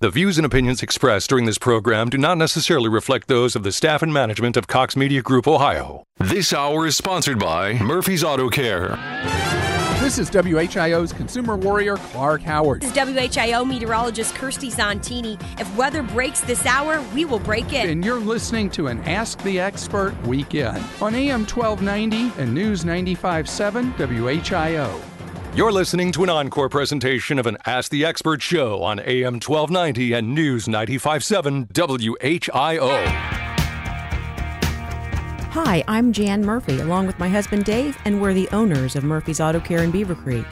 [0.00, 3.72] The views and opinions expressed during this program do not necessarily reflect those of the
[3.72, 6.04] staff and management of Cox Media Group Ohio.
[6.18, 8.88] This hour is sponsored by Murphy's Auto Care.
[10.02, 12.82] This is WHIO's consumer warrior, Clark Howard.
[12.82, 15.40] This is WHIO meteorologist Kirsty Zontini.
[15.58, 17.88] If weather breaks this hour, we will break it.
[17.88, 23.94] And you're listening to an Ask the Expert weekend on AM 1290 and News 95.7
[23.96, 25.15] WHIO.
[25.56, 30.12] You're listening to an encore presentation of an Ask the Expert show on AM 1290
[30.12, 33.06] and News 95.7 WHIO.
[35.52, 39.40] Hi, I'm Jan Murphy, along with my husband Dave, and we're the owners of Murphy's
[39.40, 40.44] Auto Care in Beavercreek.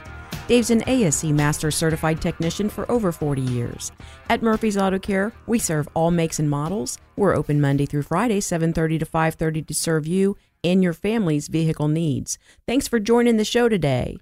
[0.48, 3.92] Dave's an ASE Master Certified Technician for over 40 years.
[4.30, 6.96] At Murphy's Auto Care, we serve all makes and models.
[7.14, 11.88] We're open Monday through Friday, 7:30 to 5:30 to serve you and your family's vehicle
[11.88, 12.38] needs.
[12.66, 14.16] Thanks for joining the show today.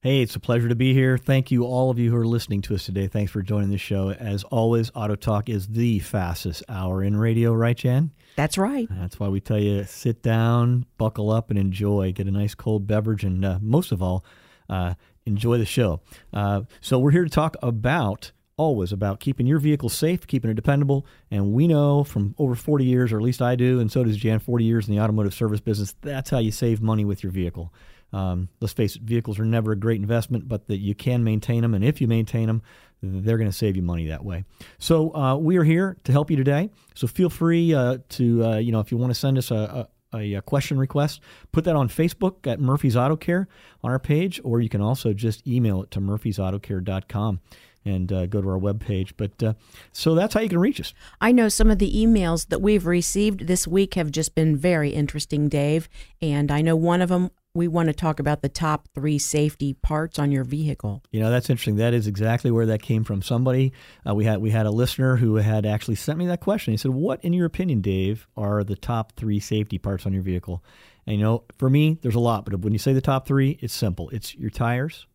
[0.00, 1.18] Hey, it's a pleasure to be here.
[1.18, 3.08] Thank you, all of you who are listening to us today.
[3.08, 4.10] Thanks for joining the show.
[4.12, 8.12] As always, Auto Talk is the fastest hour in radio, right, Jan?
[8.36, 8.86] That's right.
[8.92, 12.12] That's why we tell you sit down, buckle up, and enjoy.
[12.12, 14.24] Get a nice cold beverage, and uh, most of all,
[14.70, 14.94] uh,
[15.26, 16.00] enjoy the show.
[16.32, 20.54] Uh, so, we're here to talk about always about keeping your vehicle safe, keeping it
[20.54, 21.06] dependable.
[21.28, 24.16] And we know from over 40 years, or at least I do, and so does
[24.16, 27.32] Jan, 40 years in the automotive service business, that's how you save money with your
[27.32, 27.72] vehicle.
[28.12, 31.62] Um, let's face it, vehicles are never a great investment, but that you can maintain
[31.62, 32.62] them, and if you maintain them,
[33.02, 34.44] they're going to save you money that way.
[34.78, 36.70] So uh, we are here to help you today.
[36.94, 39.88] So feel free uh, to, uh, you know, if you want to send us a,
[40.12, 41.20] a, a, question request,
[41.52, 43.46] put that on Facebook at Murphy's Auto Care
[43.84, 47.40] on our page, or you can also just email it to murphysautocare.com
[47.84, 49.12] and uh, go to our webpage.
[49.16, 49.54] But uh,
[49.92, 50.92] so that's how you can reach us.
[51.20, 54.90] I know some of the emails that we've received this week have just been very
[54.90, 55.88] interesting, Dave.
[56.20, 59.74] And I know one of them we want to talk about the top three safety
[59.74, 61.02] parts on your vehicle.
[61.10, 61.76] You know, that's interesting.
[61.76, 63.20] That is exactly where that came from.
[63.20, 63.72] Somebody
[64.08, 66.72] uh, we had we had a listener who had actually sent me that question.
[66.72, 70.22] He said, "What, in your opinion, Dave, are the top three safety parts on your
[70.22, 70.64] vehicle?"
[71.06, 73.58] And you know, for me, there's a lot, but when you say the top three,
[73.60, 74.08] it's simple.
[74.10, 75.06] It's your tires,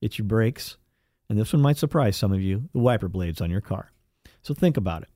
[0.00, 0.76] it's your brakes,
[1.28, 3.92] and this one might surprise some of you: the wiper blades on your car.
[4.42, 5.08] So think about it.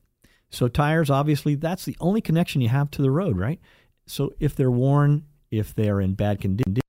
[0.49, 3.59] So tires, obviously, that's the only connection you have to the road, right?
[4.05, 6.81] So if they're worn, if they're in bad condition.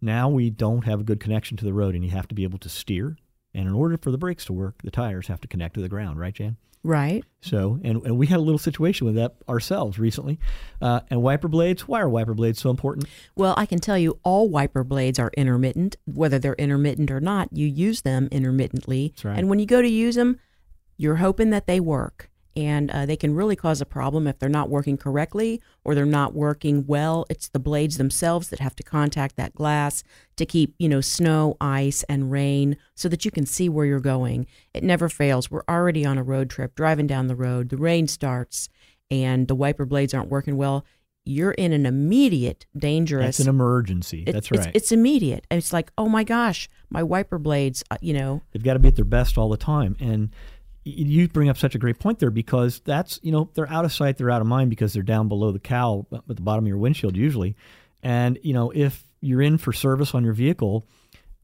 [0.00, 2.42] Now we don't have a good connection to the road, and you have to be
[2.42, 3.16] able to steer.
[3.54, 5.88] And in order for the brakes to work, the tires have to connect to the
[5.88, 6.56] ground, right, Jan?
[6.84, 7.24] Right.
[7.40, 10.40] So, and, and we had a little situation with that ourselves recently.
[10.80, 13.06] Uh, and wiper blades, why are wiper blades so important?
[13.36, 15.96] Well, I can tell you all wiper blades are intermittent.
[16.06, 19.10] Whether they're intermittent or not, you use them intermittently.
[19.10, 19.38] That's right.
[19.38, 20.40] And when you go to use them,
[20.96, 24.48] you're hoping that they work and uh, they can really cause a problem if they're
[24.48, 27.24] not working correctly or they're not working well.
[27.30, 30.02] It's the blades themselves that have to contact that glass
[30.36, 34.00] to keep, you know, snow, ice, and rain so that you can see where you're
[34.00, 34.46] going.
[34.74, 35.50] It never fails.
[35.50, 37.70] We're already on a road trip, driving down the road.
[37.70, 38.68] The rain starts
[39.10, 40.84] and the wiper blades aren't working well.
[41.24, 43.38] You're in an immediate dangerous.
[43.38, 44.24] It's an emergency.
[44.26, 44.66] It, That's right.
[44.68, 45.46] It's, it's immediate.
[45.50, 47.84] It's like, oh my gosh, my wiper blades.
[47.90, 50.30] Uh, you know, they've got to be at their best all the time, and
[50.84, 53.92] you bring up such a great point there because that's you know they're out of
[53.92, 56.68] sight they're out of mind because they're down below the cowl at the bottom of
[56.68, 57.56] your windshield usually.
[58.02, 60.86] And you know if you're in for service on your vehicle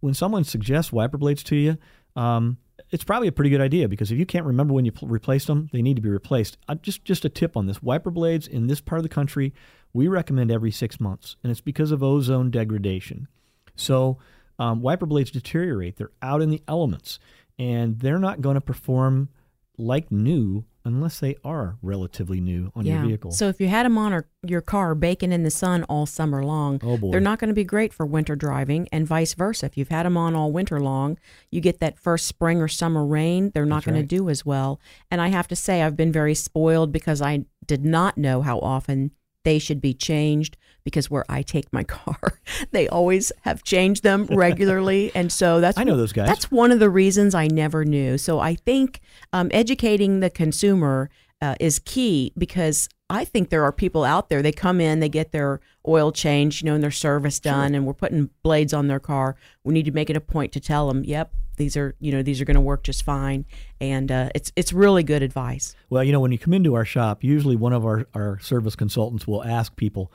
[0.01, 1.79] when someone suggests wiper blades to you
[2.17, 2.59] um,
[2.91, 5.47] it's probably a pretty good idea because if you can't remember when you pl- replaced
[5.47, 6.59] them they need to be replaced.
[6.69, 7.83] Uh, just just a tip on this.
[7.83, 9.55] Wiper blades in this part of the country
[9.93, 13.29] we recommend every six months and it's because of ozone degradation.
[13.77, 14.19] So
[14.59, 15.97] um, wiper blades deteriorate.
[15.97, 17.21] They're out in the elements
[17.59, 19.29] and they're not going to perform
[19.77, 22.95] like new unless they are relatively new on yeah.
[22.95, 23.31] your vehicle.
[23.31, 26.43] So if you had them on or, your car baking in the sun all summer
[26.43, 27.11] long, oh boy.
[27.11, 29.67] they're not going to be great for winter driving, and vice versa.
[29.67, 31.19] If you've had them on all winter long,
[31.51, 34.09] you get that first spring or summer rain, they're not going right.
[34.09, 34.81] to do as well.
[35.11, 38.59] And I have to say, I've been very spoiled because I did not know how
[38.61, 39.11] often
[39.45, 42.41] they should be changed because where I take my car,
[42.71, 46.29] they always have changed them regularly, and so that's I know those guys.
[46.29, 48.19] That's one of the reasons I never knew.
[48.19, 49.01] So I think
[49.33, 51.11] um, educating the consumer
[51.41, 54.43] uh, is key because I think there are people out there.
[54.43, 57.77] They come in, they get their oil changed, you know, and their service done, sure.
[57.77, 59.37] and we're putting blades on their car.
[59.65, 62.23] We need to make it a point to tell them, "Yep, these are you know
[62.23, 63.47] these are going to work just fine,"
[63.81, 65.75] and uh, it's it's really good advice.
[65.89, 68.77] Well, you know, when you come into our shop, usually one of our, our service
[68.77, 70.13] consultants will ask people,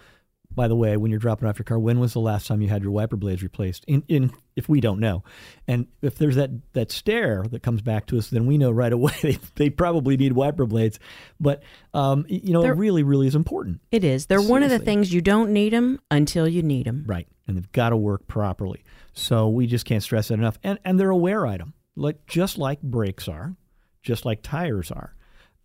[0.56, 2.68] by the way, when you're dropping off your car, when was the last time you
[2.68, 3.84] had your wiper blades replaced?
[3.86, 5.24] In, in if we don't know,
[5.68, 8.94] and if there's that that stare that comes back to us, then we know right
[8.94, 11.00] away they, they probably need wiper blades.
[11.40, 11.64] But
[11.94, 13.82] um, you know, They're, it really, really is important.
[13.92, 14.28] It is.
[14.28, 14.52] They're Seriously.
[14.52, 17.04] one of the things you don't need them until you need them.
[17.06, 18.84] Right, and they've got to work properly.
[19.14, 20.58] So we just can't stress that enough.
[20.64, 23.56] And and they're a wear item, like just like brakes are,
[24.02, 25.16] just like tires are.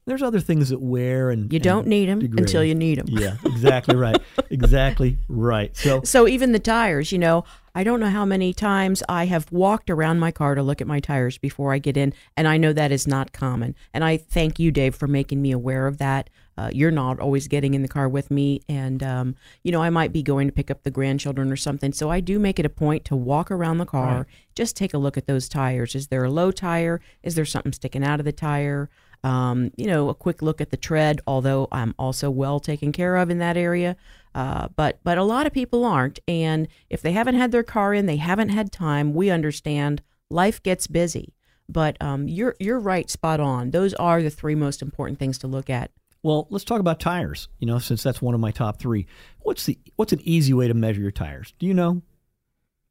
[0.08, 2.40] There's other things that wear and You don't and need them degrade.
[2.40, 3.06] until you need them.
[3.08, 4.16] Yeah, exactly right.
[4.50, 5.76] exactly right.
[5.76, 7.44] So So even the tires, you know,
[7.74, 10.86] I don't know how many times I have walked around my car to look at
[10.86, 13.74] my tires before I get in, and I know that is not common.
[13.94, 16.30] And I thank you, Dave, for making me aware of that.
[16.56, 19.90] Uh, you're not always getting in the car with me, and um, you know I
[19.90, 21.92] might be going to pick up the grandchildren or something.
[21.92, 24.26] So I do make it a point to walk around the car,
[24.56, 25.94] just take a look at those tires.
[25.94, 27.00] Is there a low tire?
[27.22, 28.90] Is there something sticking out of the tire?
[29.24, 33.16] Um, you know, a quick look at the tread, although I'm also well taken care
[33.16, 33.96] of in that area.
[34.34, 37.92] Uh, but but a lot of people aren't, and if they haven't had their car
[37.94, 39.14] in, they haven't had time.
[39.14, 41.34] We understand life gets busy,
[41.68, 43.70] but um, you're you're right, spot on.
[43.70, 45.90] Those are the three most important things to look at.
[46.22, 47.48] Well, let's talk about tires.
[47.58, 49.06] You know, since that's one of my top three.
[49.40, 51.52] What's the what's an easy way to measure your tires?
[51.58, 52.02] Do you know?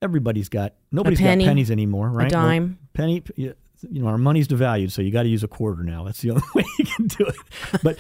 [0.02, 2.32] Everybody's got nobody's penny, got pennies anymore, right?
[2.32, 2.78] No, dime.
[2.94, 3.24] penny.
[3.90, 6.04] You know, our money's devalued, so you got to use a quarter now.
[6.04, 7.36] That's the only way you can do it.
[7.84, 7.98] But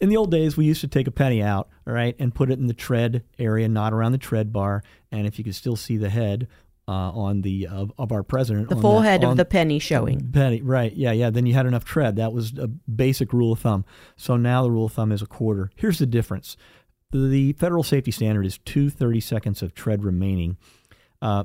[0.00, 2.50] in the old days, we used to take a penny out, all right, and put
[2.50, 4.82] it in the tread area, not around the tread bar.
[5.10, 6.46] And if you could still see the head
[6.88, 10.30] uh, on the of, of our president, The full that- head of the penny showing.
[10.32, 10.92] Penny, right?
[10.92, 11.30] Yeah, yeah.
[11.30, 12.16] Then you had enough tread.
[12.16, 13.84] That was a basic rule of thumb.
[14.16, 15.70] So now the rule of thumb is a quarter.
[15.76, 16.56] Here's the difference:
[17.10, 20.56] the, the federal safety standard is two thirty seconds of tread remaining.
[21.22, 21.44] Uh,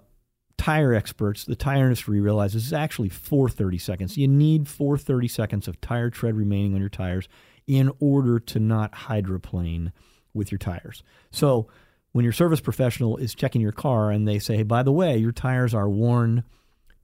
[0.57, 4.17] tire experts, the tire industry realizes it's actually four thirty seconds.
[4.17, 7.27] You need four thirty seconds of tire tread remaining on your tires
[7.67, 9.91] in order to not hydroplane
[10.33, 11.03] with your tires.
[11.31, 11.67] So
[12.11, 15.17] when your service professional is checking your car and they say, hey, by the way,
[15.17, 16.43] your tires are worn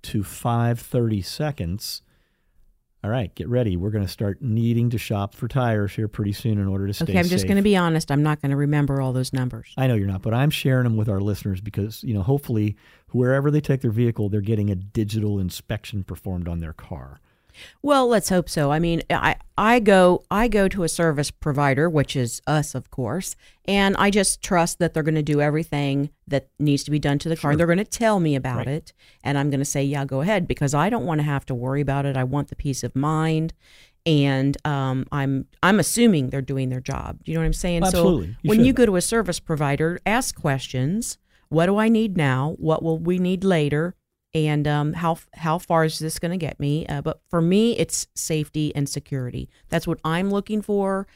[0.04, 2.02] to 530 seconds.
[3.04, 3.78] All right, get ready.
[3.78, 6.94] We're going to start needing to shop for tires here pretty soon in order to
[6.94, 7.48] stay Okay, I'm just safe.
[7.48, 8.12] going to be honest.
[8.12, 9.74] I'm not going to remember all those numbers.
[9.76, 12.76] I know you're not, but I'm sharing them with our listeners because, you know, hopefully
[13.10, 17.20] wherever they take their vehicle, they're getting a digital inspection performed on their car.
[17.82, 18.72] Well, let's hope so.
[18.72, 22.90] I mean, I I go I go to a service provider, which is us, of
[22.92, 23.36] course,
[23.66, 27.20] and I just trust that they're going to do everything that needs to be done
[27.20, 27.56] to the car.
[27.56, 28.68] They're going to tell me about Right.
[28.68, 28.94] it,
[29.24, 31.56] and I'm going to say, "Yeah, go ahead," because I don't want to have to
[31.56, 32.18] worry about it.
[32.18, 33.54] I want the peace of mind,
[34.06, 37.20] and um, I'm I'm assuming they're doing their job.
[37.24, 37.84] Do you know what I'm saying?
[37.84, 38.28] Absolutely.
[38.28, 41.18] So You when you go to a service provider, ask questions.
[41.50, 42.56] What do I need now?
[42.60, 43.94] What will we need later?
[44.34, 46.86] And um, how how far is this going to get me?
[46.88, 49.50] Uh, but for me, it's safety and security.
[49.70, 51.08] That's what I'm looking for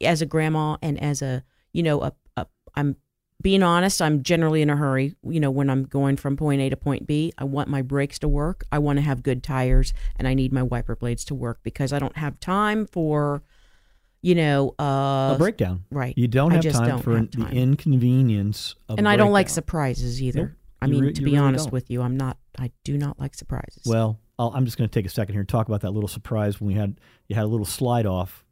[0.00, 2.96] as a grandma and as a you know a, a I'm
[3.40, 4.02] being honest.
[4.02, 5.14] I'm generally in a hurry.
[5.22, 8.18] You know when I'm going from point A to point B, I want my brakes
[8.20, 8.64] to work.
[8.72, 11.92] I want to have good tires, and I need my wiper blades to work because
[11.92, 13.42] I don't have time for
[14.20, 15.84] you know uh, a breakdown.
[15.90, 16.14] right.
[16.16, 19.32] You don't I have time don't for have the inconvenience of and I I don't
[19.32, 20.40] like surprises either.
[20.40, 20.50] Nope.
[20.82, 21.72] I mean, re- to be really honest don't.
[21.72, 22.36] with you, I'm not.
[22.58, 23.82] I do not like surprises.
[23.86, 26.08] Well, I'll, I'm just going to take a second here and talk about that little
[26.08, 26.98] surprise when we had
[27.28, 28.44] you had a little slide off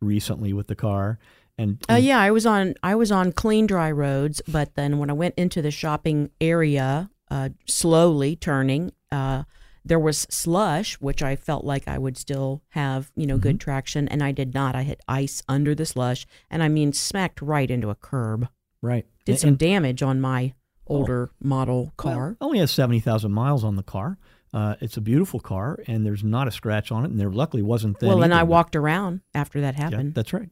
[0.00, 1.18] recently with the car,
[1.58, 5.08] and, Uh, yeah, I was on I was on clean dry roads, but then when
[5.10, 9.44] I went into the shopping area, uh, slowly turning, uh,
[9.84, 13.42] there was slush, which I felt like I would still have you know Mm-hmm.
[13.42, 14.74] good traction, and I did not.
[14.74, 18.48] I hit ice under the slush, and I mean smacked right into a curb.
[18.82, 20.52] right Did And- some and- damage on my
[20.86, 22.36] older model car.
[22.40, 24.18] Well, only has seventy thousand miles on the car.
[24.54, 27.62] Uh, it's a beautiful car, and there's not a scratch on it, and there luckily
[27.62, 27.98] wasn't.
[27.98, 30.14] Then well, and either, I walked around after that Yeah, happened.
[30.14, 30.48] that's right.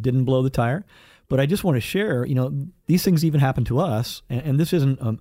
[0.00, 0.84] Didn't blow the tire,
[1.28, 2.24] but I just want to share.
[2.24, 5.18] You know, these things even happen to us, and, and this isn't um,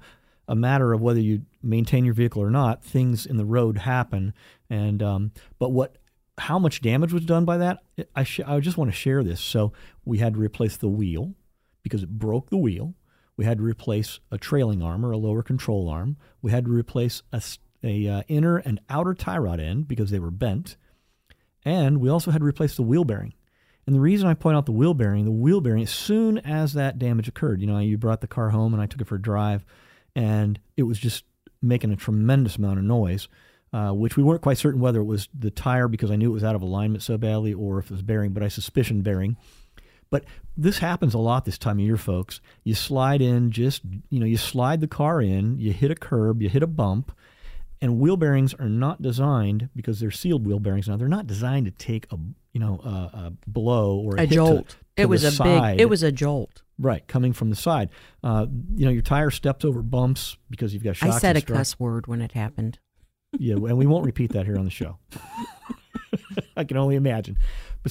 [0.47, 2.83] a matter of whether you maintain your vehicle or not.
[2.83, 4.33] Things in the road happen,
[4.69, 5.97] and um, but what,
[6.37, 7.79] how much damage was done by that?
[8.15, 9.39] I sh- I just want to share this.
[9.41, 9.71] So
[10.05, 11.33] we had to replace the wheel
[11.81, 12.93] because it broke the wheel.
[13.37, 16.17] We had to replace a trailing arm or a lower control arm.
[16.41, 17.41] We had to replace a,
[17.83, 20.75] a, uh, inner and outer tie rod end because they were bent.
[21.63, 23.33] And we also had to replace the wheel bearing.
[23.85, 26.73] And the reason I point out the wheel bearing, the wheel bearing, as soon as
[26.73, 29.15] that damage occurred, you know, you brought the car home and I took it for
[29.15, 29.63] a drive,
[30.13, 31.23] and it was just
[31.61, 33.29] making a tremendous amount of noise,
[33.71, 36.33] uh, which we weren't quite certain whether it was the tire because I knew it
[36.33, 39.37] was out of alignment so badly or if it was bearing, but I suspicion bearing.
[40.09, 42.41] But this happens a lot this time of year, folks.
[42.63, 46.41] You slide in, just, you know, you slide the car in, you hit a curb,
[46.41, 47.11] you hit a bump,
[47.81, 50.97] and wheel bearings are not designed because they're sealed wheel bearings now.
[50.97, 52.17] They're not designed to take a,
[52.53, 54.69] you know, a, a blow or a, a hit to- jolt.
[54.69, 55.77] to it was a side.
[55.77, 55.81] big.
[55.81, 56.63] It was a jolt.
[56.79, 57.89] right coming from the side.
[58.23, 61.17] Uh, you know, your tire steps over bumps because you've got shocks.
[61.17, 62.79] I said a cuss word when it happened.
[63.37, 64.97] Yeah, and we won't repeat that here on the show.
[66.57, 67.37] I can only imagine.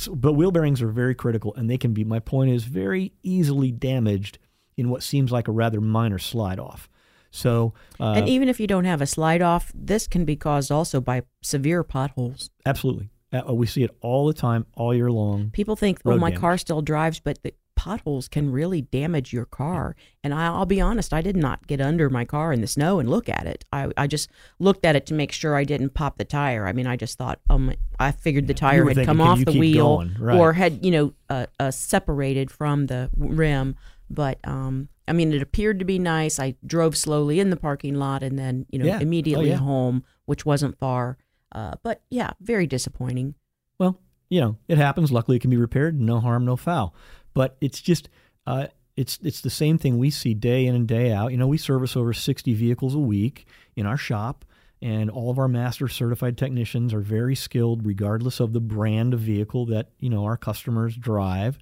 [0.04, 3.12] But, but wheel bearings are very critical, and they can be, my point is, very
[3.22, 4.38] easily damaged
[4.76, 6.88] in what seems like a rather minor slide off.
[7.30, 10.70] So, uh, and even if you don't have a slide off, this can be caused
[10.70, 12.50] also by severe potholes.
[12.64, 13.10] absolutely.
[13.32, 15.50] Uh, we see it all the time, all year long.
[15.50, 16.40] People think, oh, my damage.
[16.40, 17.52] car still drives, but the
[17.86, 19.94] potholes can really damage your car.
[20.24, 22.98] And I, will be honest, I did not get under my car in the snow
[22.98, 23.64] and look at it.
[23.72, 24.28] I, I just
[24.58, 26.66] looked at it to make sure I didn't pop the tire.
[26.66, 29.56] I mean, I just thought, um, I figured the tire had thinking, come off the
[29.56, 30.36] wheel right.
[30.36, 33.76] or had, you know, uh, uh, separated from the rim.
[34.10, 36.40] But um, I mean, it appeared to be nice.
[36.40, 38.96] I drove slowly in the parking lot and then, you know, yeah.
[38.96, 39.60] Oh, immediately oh, yeah.
[39.60, 41.18] home, which wasn't far.
[41.52, 43.34] Uh, but yeah, very disappointing.
[43.78, 45.12] Well, you know, it happens.
[45.12, 46.00] Luckily, it can be repaired.
[46.00, 46.94] No harm, no foul.
[47.36, 48.08] But it's just,
[48.46, 51.32] uh, it's it's the same thing we see day in and day out.
[51.32, 54.46] You know, we service over 60 vehicles a week in our shop,
[54.80, 59.20] and all of our master certified technicians are very skilled, regardless of the brand of
[59.20, 61.58] vehicle that you know our customers drive.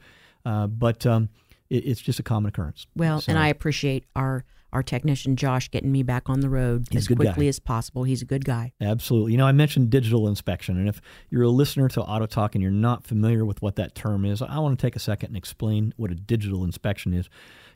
[0.46, 1.28] Uh, but um,
[1.70, 2.86] it, it's just a common occurrence.
[2.94, 6.94] Well, so, and I appreciate our our technician Josh getting me back on the road
[6.94, 7.48] as quickly guy.
[7.48, 8.02] as possible.
[8.02, 8.72] He's a good guy.
[8.80, 9.32] Absolutely.
[9.32, 11.00] You know, I mentioned digital inspection, and if
[11.30, 14.42] you're a listener to Auto Talk and you're not familiar with what that term is,
[14.42, 17.28] I want to take a second and explain what a digital inspection is.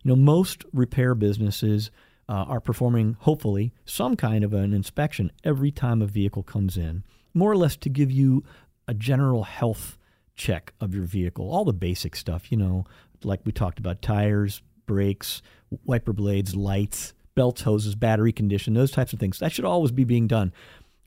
[0.02, 1.90] You know, most repair businesses
[2.28, 7.04] uh, are performing, hopefully, some kind of an inspection every time a vehicle comes in,
[7.32, 8.44] more or less to give you
[8.86, 9.96] a general health
[10.34, 12.84] check of your vehicle, all the basic stuff, you know,
[13.24, 15.42] like we talked about tires, brakes,
[15.84, 19.38] wiper blades, lights, belt hoses, battery condition, those types of things.
[19.38, 20.52] That should always be being done.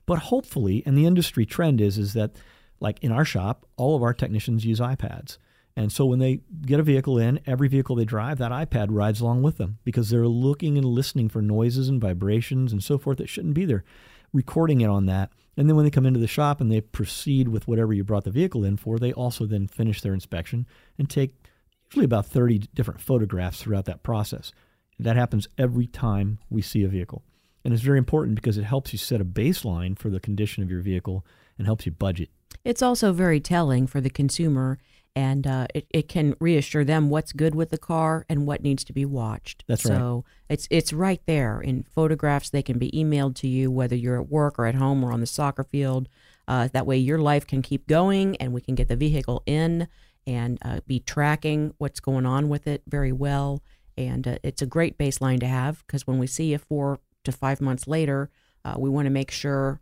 [0.06, 2.36] But hopefully, and the industry trend is is that
[2.80, 5.38] like in our shop, all of our technicians use iPads.
[5.76, 9.20] And so when they get a vehicle in, every vehicle they drive, that iPad rides
[9.20, 13.18] along with them because they're looking and listening for noises and vibrations and so forth
[13.18, 13.84] that shouldn't be there,
[14.32, 15.30] recording it on that.
[15.56, 18.24] And then when they come into the shop and they proceed with whatever you brought
[18.24, 20.66] the vehicle in for, they also then finish their inspection
[20.98, 21.41] and take
[21.92, 24.52] usually about 30 different photographs throughout that process.
[24.98, 27.22] That happens every time we see a vehicle.
[27.64, 30.70] And it's very important because it helps you set a baseline for the condition of
[30.70, 31.24] your vehicle
[31.58, 32.30] and helps you budget.
[32.64, 34.78] It's also very telling for the consumer
[35.14, 38.82] and uh, it, it can reassure them what's good with the car and what needs
[38.84, 39.62] to be watched.
[39.68, 39.98] That's right.
[39.98, 42.48] So it's it's right there in photographs.
[42.48, 45.20] They can be emailed to you whether you're at work or at home or on
[45.20, 46.08] the soccer field.
[46.48, 49.86] Uh, that way, your life can keep going, and we can get the vehicle in
[50.26, 53.62] and uh, be tracking what's going on with it very well.
[53.96, 57.32] And uh, it's a great baseline to have because when we see you four to
[57.32, 58.30] five months later,
[58.64, 59.80] uh, we want to make sure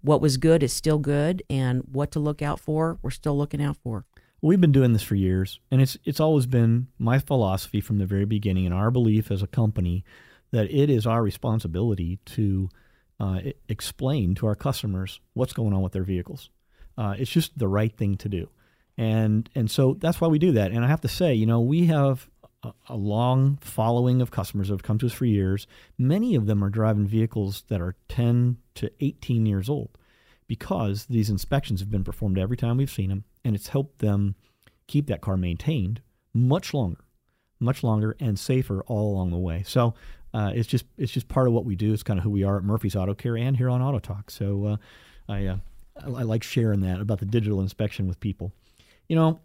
[0.00, 3.62] what was good is still good and what to look out for, we're still looking
[3.62, 4.04] out for.
[4.42, 8.04] We've been doing this for years, and it's it's always been my philosophy from the
[8.04, 10.04] very beginning, and our belief as a company
[10.50, 12.68] that it is our responsibility to
[13.18, 13.40] uh,
[13.70, 16.50] explain to our customers what's going on with their vehicles.
[16.98, 18.50] Uh, it's just the right thing to do
[18.96, 20.70] and and so that's why we do that.
[20.70, 22.28] And I have to say, you know, we have
[22.62, 25.66] a, a long following of customers that have come to us for years.
[25.98, 29.98] Many of them are driving vehicles that are 10 to 18 years old
[30.46, 34.34] because these inspections have been performed every time we've seen them, and it's helped them
[34.86, 37.04] keep that car maintained much longer,
[37.60, 39.62] much longer and safer all along the way.
[39.66, 39.94] So
[40.32, 41.92] uh, it's just it's just part of what we do.
[41.92, 44.30] It's kind of who we are at Murphy's Auto Care and here on Auto Talk.
[44.30, 44.76] So uh,
[45.28, 45.56] I, uh,
[45.96, 48.52] I I like sharing that about the digital inspection with people.
[49.08, 49.40] You know,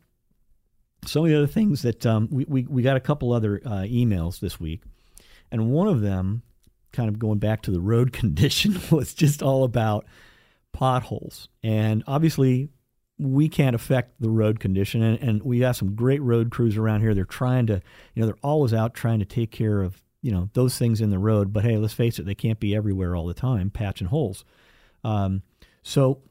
[1.06, 3.84] some of the other things that um, we, we, we got a couple other uh,
[3.84, 4.84] emails this week,
[5.52, 6.44] and one of them,
[6.92, 10.06] kind of going back to the road condition, was just all about
[10.72, 11.50] potholes.
[11.64, 12.70] And obviously,
[13.18, 17.02] we can't affect the road condition, and, and we have some great road crews around
[17.02, 17.14] here.
[17.14, 17.82] They're trying to,
[18.14, 21.10] you know, they're always out trying to take care of, you know, those things in
[21.10, 21.52] the road.
[21.52, 24.46] But hey, let's face it, they can't be everywhere all the time, patching holes.
[25.04, 25.44] Um,
[25.84, 26.22] so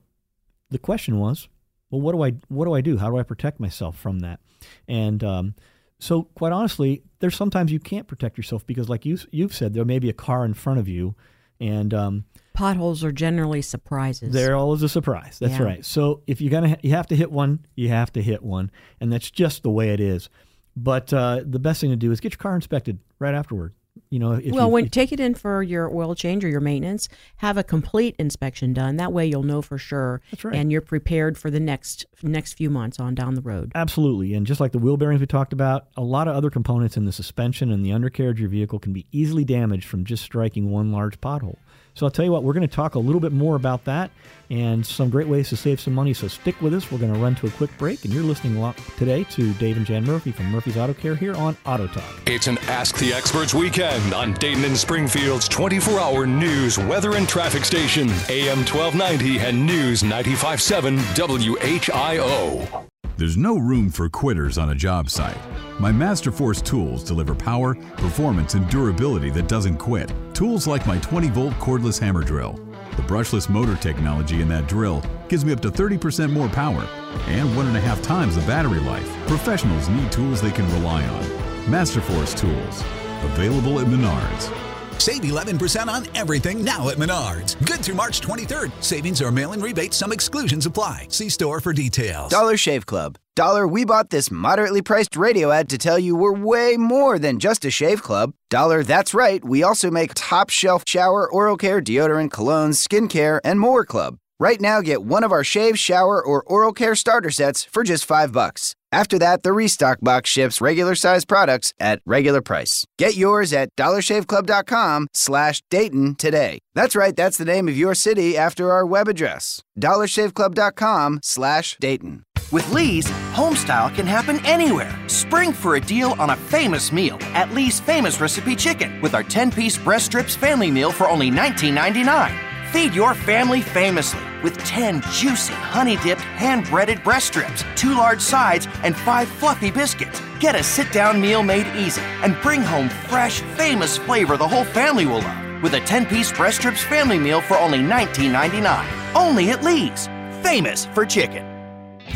[0.71, 1.49] the question was,
[1.91, 2.99] well, what do I what do I do?
[2.99, 4.41] How do I protect myself from that?
[4.87, 5.55] And um,
[5.99, 9.85] so, quite honestly, there's sometimes you can't protect yourself because, like you you've said, there
[9.85, 11.15] may be a car in front of you,
[11.61, 14.33] and um, potholes are generally surprises.
[14.33, 15.39] They're always a surprise.
[15.39, 15.63] That's yeah.
[15.63, 15.85] right.
[15.85, 18.71] So if you're gonna ha- you have to hit one, you have to hit one,
[19.01, 20.29] and that's just the way it is.
[20.77, 23.75] But uh, the best thing to do is get your car inspected right afterward.
[24.11, 27.57] You know, well, when take it in for your oil change or your maintenance, have
[27.57, 28.97] a complete inspection done.
[28.97, 30.55] That way, you'll know for sure, That's right.
[30.55, 33.73] and you're prepared for the next next few months on down the road.
[33.75, 36.97] Absolutely, and just like the wheel bearings we talked about, a lot of other components
[36.97, 40.23] in the suspension and the undercarriage of your vehicle can be easily damaged from just
[40.23, 41.57] striking one large pothole.
[41.99, 44.13] So I'll tell you what, we're going to talk a little bit more about that
[44.51, 46.15] and some great ways to save some money.
[46.15, 46.93] So stick with us.
[46.93, 49.85] We're going to run to a quick break, and you're listening today to Dave and
[49.85, 52.05] Jan Murphy from Murphy's Auto Care here on Auto Talk.
[52.27, 57.29] It's an Ask the Experts weekend on Dayton and Springfield's 24 hour news, weather, and
[57.29, 62.89] traffic station, AM 1290 and News 957 WHIO.
[63.19, 65.37] There's no room for quitters on a job site.
[65.81, 70.13] My Masterforce tools deliver power, performance, and durability that doesn't quit.
[70.35, 72.53] Tools like my 20 volt cordless hammer drill
[72.97, 76.87] The brushless motor technology in that drill gives me up to 30% more power
[77.27, 79.09] and one and a half times the battery life.
[79.27, 81.25] Professionals need tools they can rely on.
[81.65, 82.85] Masterforce tools.
[83.33, 84.68] Available at Menards.
[84.99, 87.57] Save 11% on everything now at Menards.
[87.67, 88.71] Good through March 23rd.
[88.83, 91.07] Savings are mail in rebates, some exclusions apply.
[91.11, 92.31] See store for details.
[92.31, 93.19] Dollar Shave Club.
[93.37, 97.39] Dollar, we bought this moderately priced radio ad to tell you we're way more than
[97.39, 98.33] just a shave club.
[98.51, 99.45] Dollar, that's right.
[99.45, 104.19] We also make top shelf shower, oral care, deodorant, colognes, skincare, and more club.
[104.41, 108.05] Right now, get one of our shave, shower, or oral care starter sets for just
[108.05, 108.77] five bucks.
[108.93, 112.87] After that, the restock box ships regular size products at regular price.
[112.99, 116.61] Get yours at dollarshaveclub.com slash Dayton today.
[116.77, 119.61] That's right, that's the name of your city after our web address.
[119.79, 122.23] dollarshaveclub.com slash Dayton.
[122.53, 124.97] With Lee's, homestyle can happen anywhere.
[125.09, 129.25] Spring for a deal on a famous meal at Lee's Famous Recipe Chicken with our
[129.25, 132.48] 10 piece breast strips family meal for only $19.99.
[132.73, 138.21] Feed your family famously with 10 juicy, honey dipped, hand breaded breast strips, two large
[138.21, 140.21] sides, and five fluffy biscuits.
[140.39, 144.65] Get a sit down meal made easy and bring home fresh, famous flavor the whole
[144.65, 149.15] family will love with a 10 piece breast strips family meal for only $19.99.
[149.15, 150.07] Only at Lee's.
[150.43, 151.48] Famous for chicken.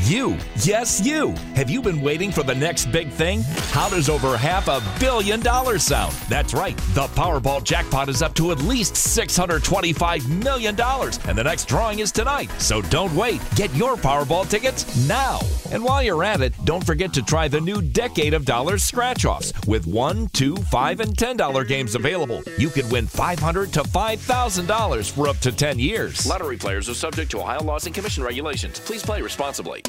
[0.01, 1.31] You, yes, you.
[1.55, 3.43] Have you been waiting for the next big thing?
[3.71, 6.13] How does over half a billion dollars sound?
[6.29, 6.77] That's right.
[6.95, 12.11] The Powerball jackpot is up to at least $625 million, and the next drawing is
[12.11, 12.51] tonight.
[12.59, 13.41] So don't wait.
[13.55, 15.41] Get your Powerball tickets now.
[15.71, 19.25] And while you're at it, don't forget to try the new Decade of Dollars scratch
[19.25, 22.43] offs with one, two, five, and $10 games available.
[22.59, 26.27] You could win 500 to $5,000 for up to 10 years.
[26.27, 28.81] Lottery players are subject to Ohio laws and commission regulations.
[28.81, 29.82] Please play responsibly.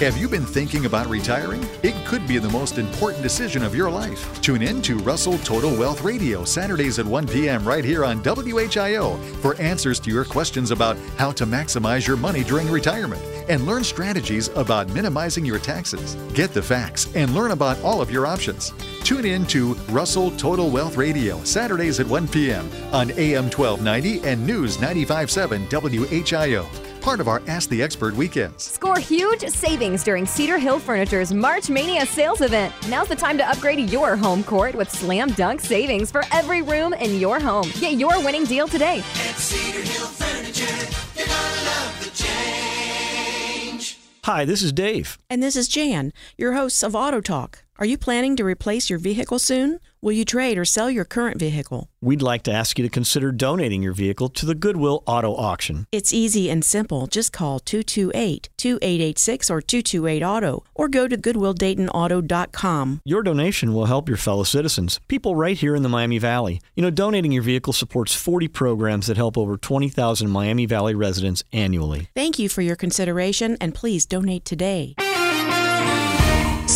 [0.00, 1.60] Have you been thinking about retiring?
[1.82, 4.40] It could be the most important decision of your life.
[4.40, 7.66] Tune in to Russell Total Wealth Radio Saturdays at 1 p.m.
[7.66, 12.44] right here on WHIO for answers to your questions about how to maximize your money
[12.44, 16.14] during retirement and learn strategies about minimizing your taxes.
[16.32, 18.72] Get the facts and learn about all of your options.
[19.02, 22.70] Tune in to Russell Total Wealth Radio Saturdays at 1 p.m.
[22.92, 28.64] on AM 1290 and News 957 WHIO part of our Ask the Expert weekends.
[28.64, 32.74] Score huge savings during Cedar Hill Furniture's March Mania sales event.
[32.88, 36.92] Now's the time to upgrade your home court with slam dunk savings for every room
[36.94, 37.70] in your home.
[37.80, 38.98] Get your winning deal today.
[38.98, 43.98] At Cedar Hill Furniture, you're gonna love the change.
[44.24, 45.18] Hi, this is Dave.
[45.30, 47.64] And this is Jan, your hosts of Auto Talk.
[47.80, 49.78] Are you planning to replace your vehicle soon?
[50.02, 51.88] Will you trade or sell your current vehicle?
[52.00, 55.86] We'd like to ask you to consider donating your vehicle to the Goodwill Auto Auction.
[55.92, 57.06] It's easy and simple.
[57.06, 63.00] Just call 228 2886 or 228 Auto or go to GoodwillDaytonAuto.com.
[63.04, 66.60] Your donation will help your fellow citizens, people right here in the Miami Valley.
[66.74, 71.44] You know, donating your vehicle supports 40 programs that help over 20,000 Miami Valley residents
[71.52, 72.08] annually.
[72.16, 74.96] Thank you for your consideration and please donate today.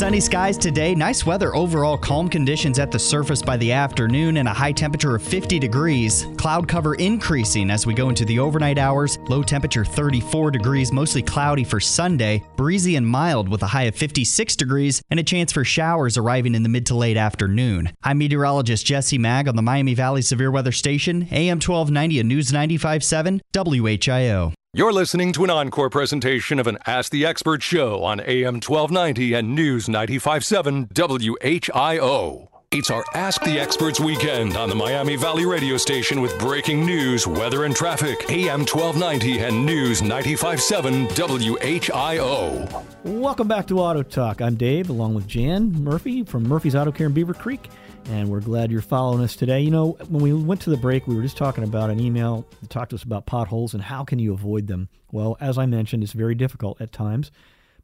[0.02, 4.48] Sunny skies today, nice weather overall, calm conditions at the surface by the afternoon, and
[4.48, 6.26] a high temperature of 50 degrees.
[6.38, 9.20] Cloud cover increasing as we go into the overnight hours.
[9.28, 12.42] Low temperature 34 degrees, mostly cloudy for Sunday.
[12.56, 16.56] Breezy and mild with a high of 56 degrees, and a chance for showers arriving
[16.56, 17.92] in the mid to late afternoon.
[18.02, 22.50] I'm meteorologist Jesse Maag on the Miami Valley Severe Weather Station, AM 1290 and News
[22.50, 24.52] 95.7 WHIO.
[24.74, 29.34] You're listening to an encore presentation of an Ask the Expert show on AM 1290
[29.34, 32.48] and News 957 WHIO.
[32.70, 37.26] It's our Ask the Experts weekend on the Miami Valley radio station with breaking news,
[37.26, 38.24] weather, and traffic.
[38.30, 42.84] AM 1290 and News 957 WHIO.
[43.04, 44.40] Welcome back to Auto Talk.
[44.40, 47.66] I'm Dave, along with Jan Murphy from Murphy's Auto Care in Beavercreek
[48.06, 49.60] and we're glad you're following us today.
[49.60, 52.46] You know, when we went to the break, we were just talking about an email
[52.60, 54.88] that talked to us about potholes and how can you avoid them.
[55.10, 57.30] Well, as I mentioned, it's very difficult at times.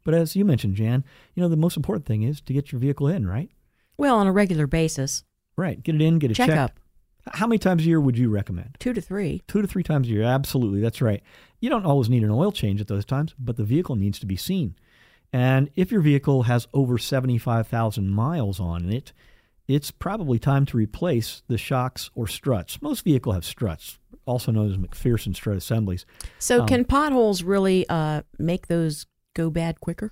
[0.03, 1.03] But as you mentioned, Jan,
[1.35, 3.49] you know, the most important thing is to get your vehicle in, right?
[3.97, 5.23] Well, on a regular basis.
[5.55, 5.81] Right.
[5.81, 6.59] Get it in, get it Check checked.
[6.59, 6.79] up.
[7.33, 8.77] How many times a year would you recommend?
[8.79, 9.41] Two to three.
[9.47, 10.23] Two to three times a year.
[10.23, 10.79] Absolutely.
[10.79, 11.21] That's right.
[11.59, 14.25] You don't always need an oil change at those times, but the vehicle needs to
[14.25, 14.75] be seen.
[15.31, 19.11] And if your vehicle has over 75,000 miles on it,
[19.69, 22.81] it's probably time to replace the shocks or struts.
[22.81, 26.07] Most vehicles have struts, also known as MacPherson strut assemblies.
[26.39, 29.05] So, um, can potholes really uh, make those
[29.35, 30.11] go bad quicker?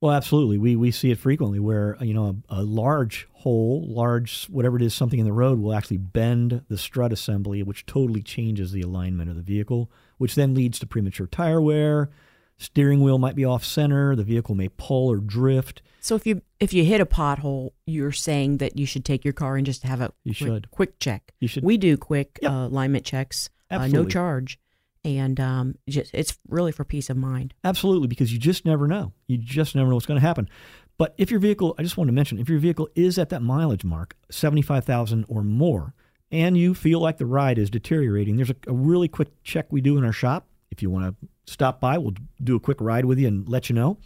[0.00, 0.58] Well, absolutely.
[0.58, 4.82] We we see it frequently where you know a, a, large hole, large whatever it
[4.82, 8.80] is, something in the road will actually bend the strut assembly, which totally changes the
[8.80, 12.10] alignment of the vehicle, which then leads to premature tire wear.
[12.58, 14.16] Steering wheel might be off center.
[14.16, 15.82] The vehicle may pull or drift.
[16.00, 19.34] So if you if you hit a pothole, you're saying that you should take your
[19.34, 21.32] car and just have a you quick, should quick check.
[21.40, 21.62] You should.
[21.62, 22.50] We do quick yep.
[22.50, 24.58] uh, alignment checks uh, no charge,
[25.04, 27.54] and um, just, it's really for peace of mind.
[27.64, 29.12] Absolutely, because you just never know.
[29.26, 30.48] You just never know what's going to happen.
[30.96, 33.42] But if your vehicle, I just want to mention, if your vehicle is at that
[33.42, 35.94] mileage mark, 75,000 or more,
[36.32, 39.80] and you feel like the ride is deteriorating, there's a, a really quick check we
[39.80, 40.46] do in our shop.
[40.70, 43.68] If you want to stop by, we'll do a quick ride with you and let
[43.68, 43.98] you know.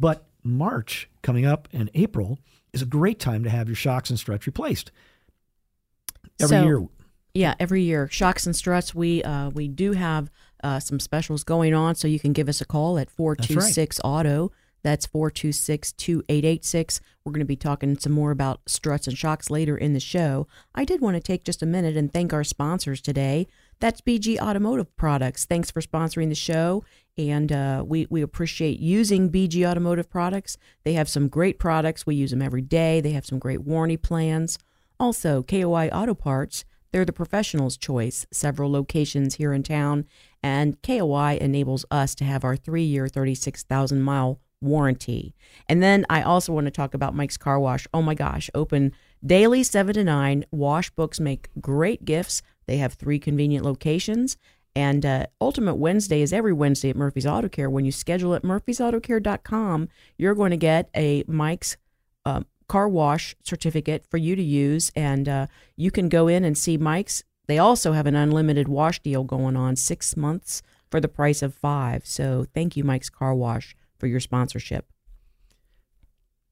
[0.00, 2.38] But March coming up and April
[2.72, 4.90] is a great time to have your shocks and struts replaced.
[6.40, 6.86] Every So, year,
[7.34, 8.08] Yeah, every year.
[8.10, 10.30] Shocks and struts, we uh, we do have
[10.62, 14.52] uh, some specials going on, so you can give us a call at 426 Auto.
[14.82, 17.00] That's 426 2886.
[17.24, 20.46] We're going to be talking some more about struts and shocks later in the show.
[20.74, 23.48] I did want to take just a minute and thank our sponsors today.
[23.78, 25.44] That's BG Automotive Products.
[25.44, 26.84] Thanks for sponsoring the show.
[27.18, 30.56] And uh, we, we appreciate using BG Automotive Products.
[30.84, 32.06] They have some great products.
[32.06, 33.00] We use them every day.
[33.00, 34.58] They have some great warranty plans.
[34.98, 40.06] Also, KOI Auto Parts, they're the professional's choice, several locations here in town,
[40.42, 45.34] and KOI enables us to have our three year, 36,000 mile warranty.
[45.68, 47.86] And then I also want to talk about Mike's Car Wash.
[47.92, 48.92] Oh my gosh, open
[49.24, 50.44] daily 7 to 9.
[50.50, 52.42] Wash books make great gifts.
[52.66, 54.36] They have three convenient locations.
[54.74, 57.70] And uh, Ultimate Wednesday is every Wednesday at Murphy's Auto Care.
[57.70, 61.78] When you schedule at murphysautocare.com, you're going to get a Mike's
[62.26, 66.58] uh, car wash certificate for you to use, and uh, you can go in and
[66.58, 67.24] see Mike's.
[67.46, 71.54] They also have an unlimited wash deal going on, six months for the price of
[71.54, 72.04] five.
[72.04, 74.86] So thank you, Mike's Car Wash, for your sponsorship.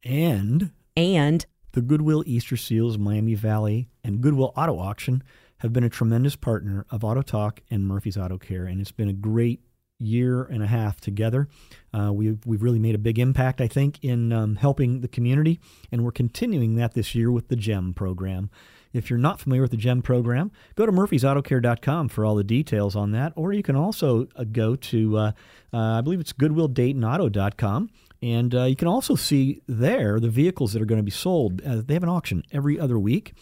[0.03, 5.22] and And the Goodwill Easter Seals Miami Valley and Goodwill Auto Auction
[5.64, 9.09] have been a tremendous partner of Auto Talk and Murphy's Auto Care, and it's been
[9.09, 9.61] a great
[9.98, 11.48] year and a half together.
[11.92, 15.59] Uh, we've we've really made a big impact, I think, in um, helping the community,
[15.90, 18.50] and we're continuing that this year with the GEM program.
[18.92, 22.94] If you're not familiar with the GEM program, go to murphysautocare.com for all the details
[22.94, 25.33] on that, or you can also uh, go to, uh,
[25.72, 27.90] uh, I believe it's goodwilldaytonauto.com,
[28.22, 31.62] and uh, you can also see there the vehicles that are going to be sold.
[31.62, 33.35] Uh, they have an auction every other week,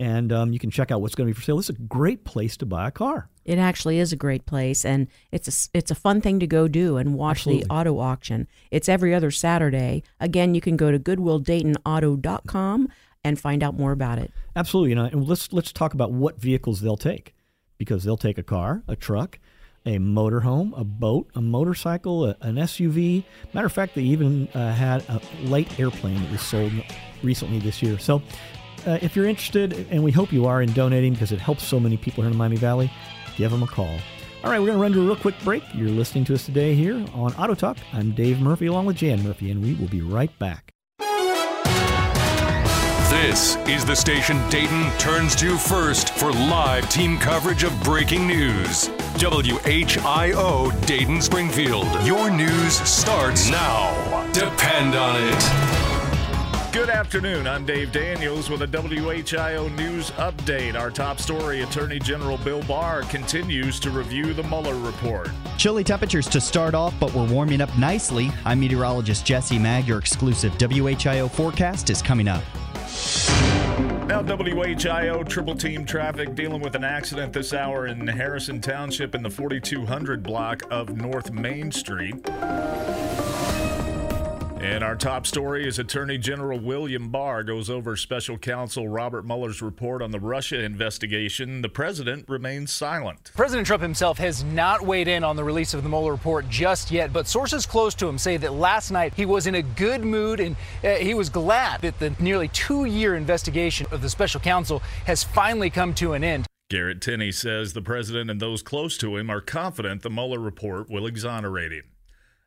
[0.00, 1.58] and um, you can check out what's going to be for sale.
[1.58, 3.28] This is a great place to buy a car.
[3.44, 6.66] it actually is a great place, and it's a it's a fun thing to go
[6.66, 7.64] do and watch Absolutely.
[7.64, 8.48] the auto auction.
[8.70, 10.02] It's every other Saturday.
[10.18, 12.88] Again, you can go to goodwilldaytonauto.com
[13.22, 14.32] and find out more about it.
[14.56, 17.34] Absolutely, you know, and let's let's talk about what vehicles they'll take,
[17.76, 19.38] because they'll take a car, a truck,
[19.84, 23.24] a motorhome, a boat, a motorcycle, a, an SUV.
[23.52, 26.72] Matter of fact, they even uh, had a light airplane that was sold
[27.22, 27.98] recently this year.
[27.98, 28.22] So,
[28.86, 31.80] uh, if you're interested, and we hope you are in donating because it helps so
[31.80, 32.90] many people here in Miami Valley,
[33.36, 33.98] give them a call.
[34.42, 35.62] All right, we're going to run to a real quick break.
[35.74, 37.76] You're listening to us today here on Auto Talk.
[37.92, 40.72] I'm Dave Murphy along with Jan Murphy, and we will be right back.
[43.10, 48.88] This is the station Dayton turns to first for live team coverage of breaking news.
[49.18, 51.86] WHIO Dayton Springfield.
[52.04, 54.26] Your news starts now.
[54.32, 55.79] Depend on it.
[56.72, 57.48] Good afternoon.
[57.48, 60.78] I'm Dave Daniels with a WHIO news update.
[60.78, 65.30] Our top story Attorney General Bill Barr continues to review the Mueller report.
[65.58, 68.30] Chilly temperatures to start off, but we're warming up nicely.
[68.44, 69.88] I'm meteorologist Jesse Maag.
[69.88, 72.44] Your exclusive WHIO forecast is coming up.
[74.06, 79.24] Now, WHIO triple team traffic dealing with an accident this hour in Harrison Township in
[79.24, 82.24] the 4200 block of North Main Street.
[84.60, 89.62] And our top story is Attorney General William Barr goes over special counsel Robert Mueller's
[89.62, 91.62] report on the Russia investigation.
[91.62, 93.32] The president remains silent.
[93.34, 96.90] President Trump himself has not weighed in on the release of the Mueller report just
[96.90, 100.04] yet, but sources close to him say that last night he was in a good
[100.04, 104.42] mood and uh, he was glad that the nearly two year investigation of the special
[104.42, 106.46] counsel has finally come to an end.
[106.68, 110.90] Garrett Tenney says the president and those close to him are confident the Mueller report
[110.90, 111.84] will exonerate him.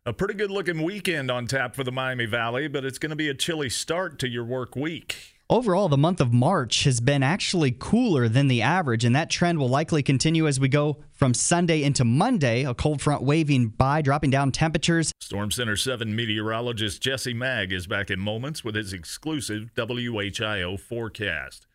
[0.06, 3.16] A pretty good looking weekend on tap for the Miami Valley, but it's going to
[3.16, 5.38] be a chilly start to your work week.
[5.50, 9.60] Overall, the month of March has been actually cooler than the average, and that trend
[9.60, 12.66] will likely continue as we go from Sunday into Monday.
[12.66, 15.14] A cold front waving by, dropping down temperatures.
[15.22, 21.66] Storm Center 7 meteorologist Jesse Maag is back in moments with his exclusive WHIO forecast.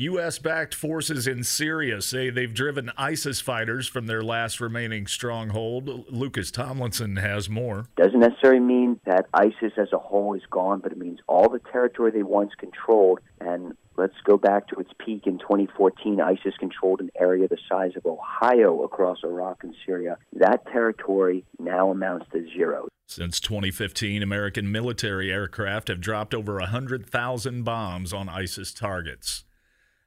[0.00, 0.38] U.S.
[0.38, 6.06] backed forces in Syria say they've driven ISIS fighters from their last remaining stronghold.
[6.08, 7.86] Lucas Tomlinson has more.
[7.96, 11.58] Doesn't necessarily mean that ISIS as a whole is gone, but it means all the
[11.58, 13.18] territory they once controlled.
[13.40, 16.20] And let's go back to its peak in 2014.
[16.20, 20.18] ISIS controlled an area the size of Ohio across Iraq and Syria.
[20.32, 22.86] That territory now amounts to zero.
[23.08, 29.44] Since 2015, American military aircraft have dropped over 100,000 bombs on ISIS targets.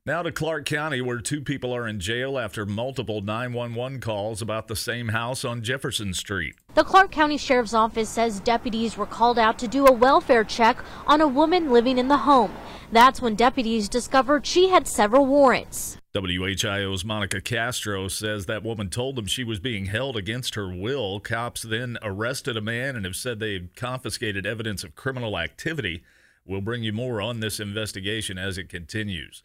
[0.05, 4.67] Now to Clark County, where two people are in jail after multiple 911 calls about
[4.67, 6.55] the same house on Jefferson Street.
[6.73, 10.83] The Clark County Sheriff's Office says deputies were called out to do a welfare check
[11.07, 12.53] on a woman living in the home.
[12.91, 15.97] That's when deputies discovered she had several warrants.
[16.13, 21.21] WHIO's Monica Castro says that woman told them she was being held against her will.
[21.21, 26.03] Cops then arrested a man and have said they confiscated evidence of criminal activity.
[26.45, 29.43] We'll bring you more on this investigation as it continues.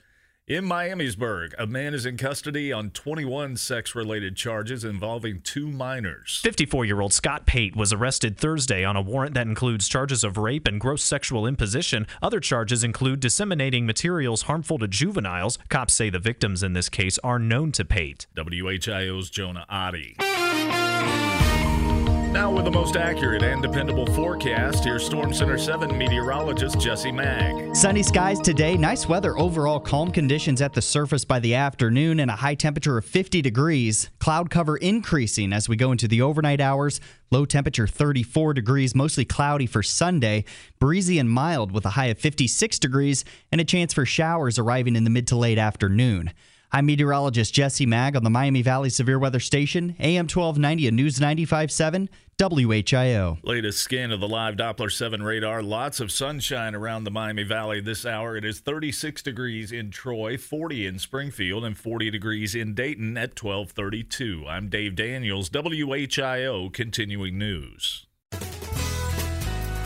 [0.49, 6.41] In Miamisburg, a man is in custody on 21 sex related charges involving two minors.
[6.43, 10.39] 54 year old Scott Pate was arrested Thursday on a warrant that includes charges of
[10.39, 12.07] rape and gross sexual imposition.
[12.23, 15.59] Other charges include disseminating materials harmful to juveniles.
[15.69, 18.27] Cops say the victims in this case are known to Pate.
[18.35, 20.17] WHIO's Jonah Adi.
[22.38, 27.74] Now, with the most accurate and dependable forecast, here's Storm Center 7 meteorologist Jesse Maag.
[27.74, 32.31] Sunny skies today, nice weather overall, calm conditions at the surface by the afternoon, and
[32.31, 34.11] a high temperature of 50 degrees.
[34.20, 37.01] Cloud cover increasing as we go into the overnight hours.
[37.33, 40.44] Low temperature 34 degrees, mostly cloudy for Sunday.
[40.79, 44.94] Breezy and mild with a high of 56 degrees, and a chance for showers arriving
[44.94, 46.33] in the mid to late afternoon.
[46.70, 51.18] I'm meteorologist Jesse Maag on the Miami Valley Severe Weather Station, AM 1290 and News
[51.18, 53.38] 95.7, WHIO.
[53.42, 55.62] Latest scan of the live Doppler 7 radar.
[55.62, 58.37] Lots of sunshine around the Miami Valley this hour.
[58.37, 63.42] It is 36 degrees in Troy, 40 in Springfield, and 40 degrees in Dayton at
[63.42, 64.44] 1232.
[64.46, 68.07] I'm Dave Daniels, WHIO Continuing News.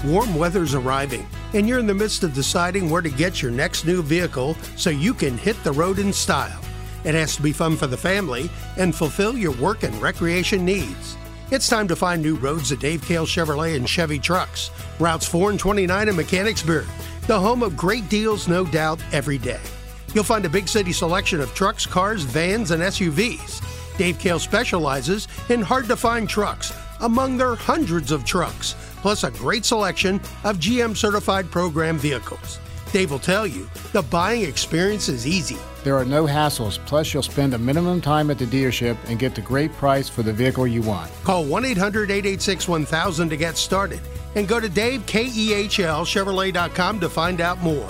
[0.04, 3.86] Warm weather's arriving, and you're in the midst of deciding where to get your next
[3.86, 6.60] new vehicle so you can hit the road in style.
[7.04, 11.16] It has to be fun for the family and fulfill your work and recreation needs.
[11.50, 15.50] It's time to find new roads at Dave Kehl Chevrolet and Chevy Trucks, routes 4
[15.50, 16.86] and 29 in Mechanicsburg,
[17.26, 19.60] the home of great deals, no doubt, every day.
[20.14, 23.62] You'll find a big city selection of trucks, cars, vans, and SUVs.
[23.98, 29.30] Dave Kehl specializes in hard to find trucks among their hundreds of trucks, plus a
[29.32, 32.60] great selection of GM certified program vehicles.
[32.92, 35.58] Dave will tell you the buying experience is easy.
[35.84, 39.34] There are no hassles, plus, you'll spend a minimum time at the dealership and get
[39.34, 41.10] the great price for the vehicle you want.
[41.24, 44.00] Call 1 800 886 1000 to get started
[44.36, 47.88] and go to DaveKEHLChevrolet.com to find out more.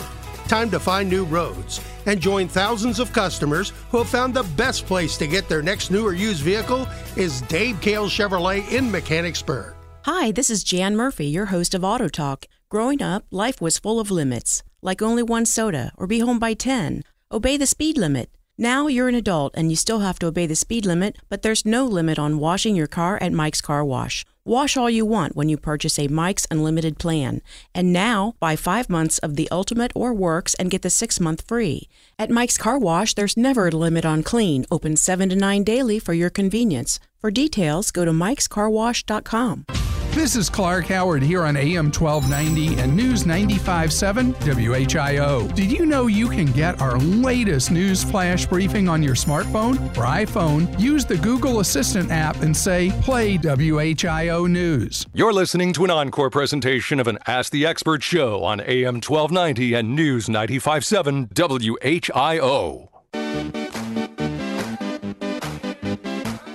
[0.49, 4.87] Time to find new roads and join thousands of customers who have found the best
[4.87, 9.75] place to get their next new or used vehicle is Dave Kehl Chevrolet in Mechanicsburg.
[10.05, 12.47] Hi, this is Jan Murphy, your host of Auto Talk.
[12.71, 16.55] Growing up, life was full of limits, like only one soda or be home by
[16.55, 17.03] 10.
[17.33, 18.29] Obey the speed limit.
[18.59, 21.65] Now you're an adult and you still have to obey the speed limit, but there's
[21.65, 24.27] no limit on washing your car at Mike's Car Wash.
[24.45, 27.41] Wash all you want when you purchase a Mike's Unlimited plan.
[27.75, 31.41] And now, buy five months of the Ultimate or Works and get the six month
[31.49, 31.89] free.
[32.19, 35.99] At Mike's Car Wash, there's never a limit on clean, open 7 to 9 daily
[35.99, 37.01] for your convenience.
[37.19, 39.65] For details, go to mikescarwash.com.
[40.13, 45.55] This is Clark Howard here on AM 1290 and News 957 WHIO.
[45.55, 50.05] Did you know you can get our latest news flash briefing on your smartphone or
[50.05, 50.79] iPhone?
[50.79, 55.07] Use the Google Assistant app and say, Play WHIO News.
[55.15, 59.73] You're listening to an encore presentation of an Ask the Expert show on AM 1290
[59.73, 62.89] and News 957 WHIO.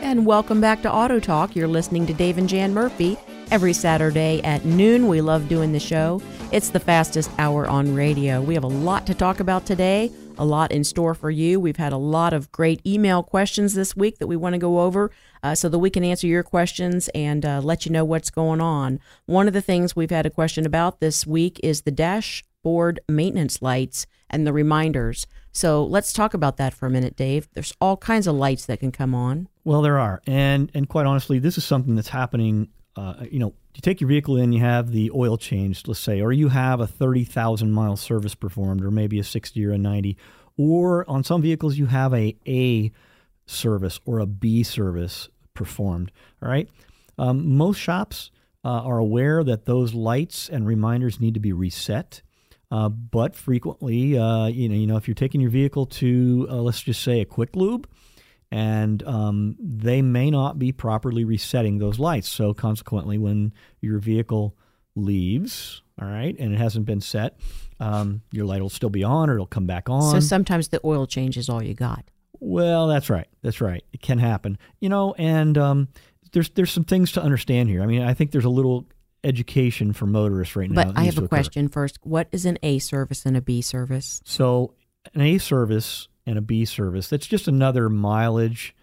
[0.03, 1.55] And welcome back to Auto Talk.
[1.55, 3.17] You're listening to Dave and Jan Murphy.
[3.49, 6.21] Every Saturday at noon, we love doing the show.
[6.51, 8.41] It's the fastest hour on radio.
[8.41, 11.57] We have a lot to talk about today, a lot in store for you.
[11.57, 14.81] We've had a lot of great email questions this week that we want to go
[14.81, 15.11] over
[15.43, 18.59] uh, so that we can answer your questions and uh, let you know what's going
[18.59, 18.99] on.
[19.27, 23.61] One of the things we've had a question about this week is the dashboard maintenance
[23.61, 25.25] lights and the reminders.
[25.53, 27.47] So let's talk about that for a minute, Dave.
[27.53, 29.47] There's all kinds of lights that can come on.
[29.63, 32.67] Well, there are, and and quite honestly, this is something that's happening.
[32.97, 36.19] Uh, you know, you take your vehicle in, you have the oil changed, let's say,
[36.19, 39.77] or you have a thirty thousand mile service performed, or maybe a sixty or a
[39.77, 40.17] ninety,
[40.57, 42.91] or on some vehicles you have a A
[43.45, 46.11] service or a B service performed.
[46.41, 46.67] All right,
[47.19, 48.31] um, most shops
[48.65, 52.23] uh, are aware that those lights and reminders need to be reset.
[52.69, 56.55] Uh, but frequently, uh, you know, you know, if you're taking your vehicle to, uh,
[56.55, 57.87] let's just say, a quick lube,
[58.51, 62.29] and um, they may not be properly resetting those lights.
[62.29, 64.55] So consequently, when your vehicle
[64.95, 67.37] leaves, all right, and it hasn't been set,
[67.79, 70.11] um, your light will still be on, or it'll come back on.
[70.11, 72.05] So sometimes the oil change is all you got.
[72.39, 73.27] Well, that's right.
[73.41, 73.83] That's right.
[73.93, 74.57] It can happen.
[74.79, 75.87] You know, and um,
[76.31, 77.81] there's there's some things to understand here.
[77.81, 78.87] I mean, I think there's a little
[79.23, 80.85] education for motorists right now.
[80.85, 81.99] But I have a question first.
[82.03, 84.21] What is an A service and a B service?
[84.23, 84.73] So
[85.13, 87.07] an A service and a B service.
[87.07, 88.75] That's just another mileage.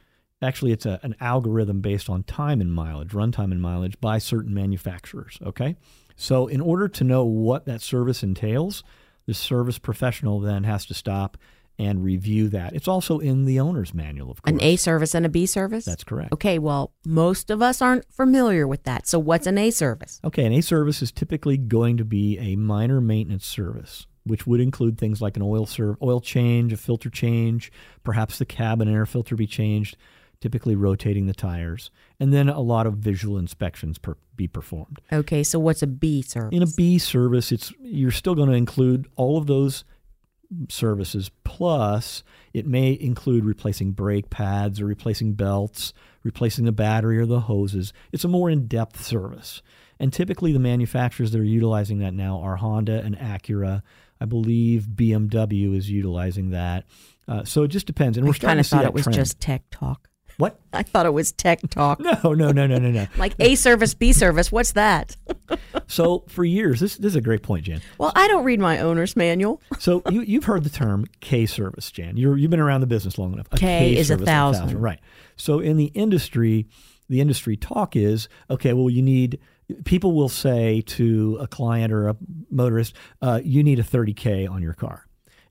[0.43, 4.53] Actually, it's a, an algorithm based on time and mileage, runtime and mileage by certain
[4.53, 5.39] manufacturers.
[5.45, 5.77] Okay.
[6.17, 8.83] So, in order to know what that service entails,
[9.27, 11.37] the service professional then has to stop
[11.79, 12.73] and review that.
[12.73, 14.53] It's also in the owner's manual, of course.
[14.53, 15.85] An A service and a B service?
[15.85, 16.33] That's correct.
[16.33, 19.09] Okay, well, most of us aren't familiar with that.
[19.09, 20.21] So, what's an A service?
[20.25, 24.61] Okay, an A service is typically going to be a minor maintenance service, which would
[24.61, 27.71] include things like an oil serv- oil change, a filter change,
[28.03, 29.97] perhaps the cabin air filter be changed,
[30.41, 35.01] typically rotating the tires, and then a lot of visual inspections per- be performed.
[35.13, 36.57] Okay, so what's a B service?
[36.57, 39.85] In a B service, it's you're still going to include all of those
[40.69, 47.27] services plus it may include replacing brake pads or replacing belts, replacing the battery or
[47.27, 47.93] the hoses.
[48.13, 49.63] It's a more in-depth service.
[49.99, 53.83] And typically the manufacturers that are utilizing that now are Honda and Acura.
[54.21, 56.85] I believe BMW is utilizing that.
[57.27, 58.17] Uh, so it just depends.
[58.19, 59.15] And we're I starting kind to of see thought that it was trend.
[59.17, 60.09] just tech talk.
[60.37, 60.59] What?
[60.73, 62.01] I thought it was tech talk.
[62.25, 63.07] No, no, no, no, no, no.
[63.17, 64.51] like A service, B service.
[64.51, 65.17] What's that?
[65.87, 67.81] so for years, this this is a great point, Jan.
[67.99, 69.63] Well, I don't read my owner's manual.
[69.79, 72.17] So you you've heard the term K service, Jan.
[72.17, 73.49] You're you've been around the business long enough.
[73.51, 74.81] K is a service, thousand.
[74.81, 74.99] right?
[75.37, 76.67] So in the industry,
[77.09, 78.73] the industry talk is okay.
[78.73, 79.39] Well, you need.
[79.85, 82.17] People will say to a client or a
[82.51, 85.07] motorist, uh, "You need a 30k on your car."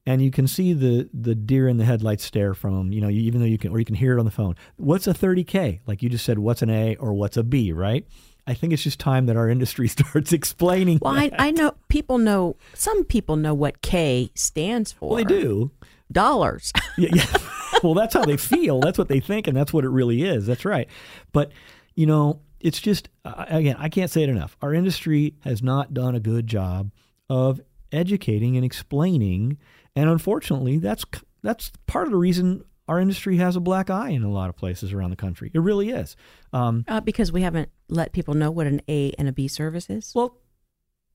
[0.06, 2.91] and you can see the the deer in the headlights stare from them.
[2.91, 4.56] You know, you, even though you can, or you can hear it on the phone.
[4.76, 5.82] What's a 30k?
[5.86, 7.71] Like you just said, what's an A or what's a B?
[7.71, 8.06] Right?
[8.45, 10.99] I think it's just time that our industry starts explaining.
[11.02, 11.32] Well, I.
[11.38, 12.58] I know people know.
[12.73, 15.10] Some people know what K stands for.
[15.10, 15.71] Well, they do.
[16.12, 16.71] Dollars.
[16.97, 17.38] yeah, yeah.
[17.82, 18.82] well, that's how they feel.
[18.82, 20.45] That's what they think, and that's what it really is.
[20.45, 20.88] That's right.
[21.32, 21.52] But
[21.95, 24.58] you know, it's just again, I can't say it enough.
[24.62, 26.91] Our industry has not done a good job
[27.30, 29.58] of educating and explaining,
[29.95, 31.04] and unfortunately, that's
[31.43, 34.56] that's part of the reason our industry has a black eye in a lot of
[34.56, 35.52] places around the country.
[35.54, 36.15] It really is.
[36.52, 39.89] Um, Uh, because we haven't let people know what an A and a B service
[39.89, 40.13] is.
[40.15, 40.38] Well,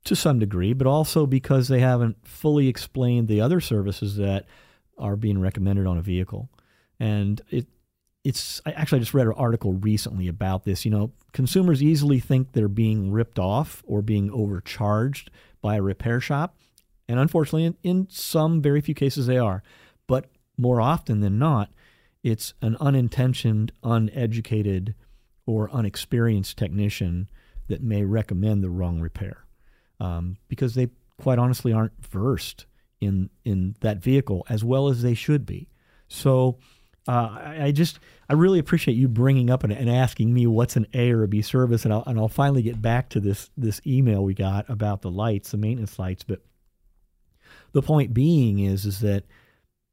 [0.04, 4.46] to some degree, but also because they haven't fully explained the other services that
[4.96, 6.48] are being recommended on a vehicle.
[7.00, 7.66] And it
[8.28, 10.84] it's I actually just read an article recently about this.
[10.84, 15.30] You know, consumers easily think they're being ripped off or being overcharged
[15.62, 16.54] by a repair shop.
[17.08, 19.62] And unfortunately, in, in some very few cases, they are.
[20.06, 20.26] But
[20.58, 21.70] more often than not,
[22.22, 24.94] it's an unintentioned, uneducated,
[25.46, 27.30] or unexperienced technician
[27.68, 29.46] that may recommend the wrong repair
[30.00, 30.88] um, because they
[31.18, 32.66] quite honestly aren't versed
[33.00, 35.70] in in that vehicle as well as they should be.
[36.08, 36.58] So
[37.08, 40.86] uh, I, just I really appreciate you bringing up and, and asking me what's an
[40.92, 43.80] A or a B service, and I'll and I'll finally get back to this this
[43.86, 46.22] email we got about the lights, the maintenance lights.
[46.22, 46.42] But
[47.72, 49.24] the point being is is that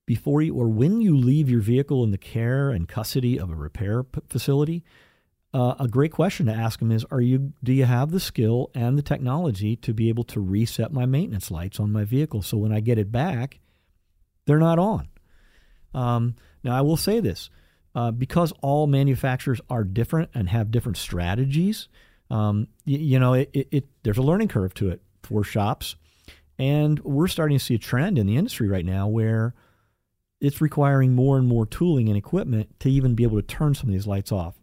[0.06, 3.56] before you or when you leave your vehicle in the care and custody of a
[3.56, 4.84] repair p- facility,
[5.54, 8.72] uh, a great question to ask them is: Are you do you have the skill
[8.76, 12.58] and the technology to be able to reset my maintenance lights on my vehicle so
[12.58, 13.62] when I get it back,
[14.46, 15.08] they're not on?
[15.96, 17.50] Um, now I will say this:
[17.96, 21.88] uh, because all manufacturers are different and have different strategies,
[22.30, 25.96] um, y- you know, it, it, it there's a learning curve to it for shops,
[26.60, 29.56] and we're starting to see a trend in the industry right now where
[30.42, 33.90] it's requiring more and more tooling and equipment to even be able to turn some
[33.90, 34.56] of these lights off.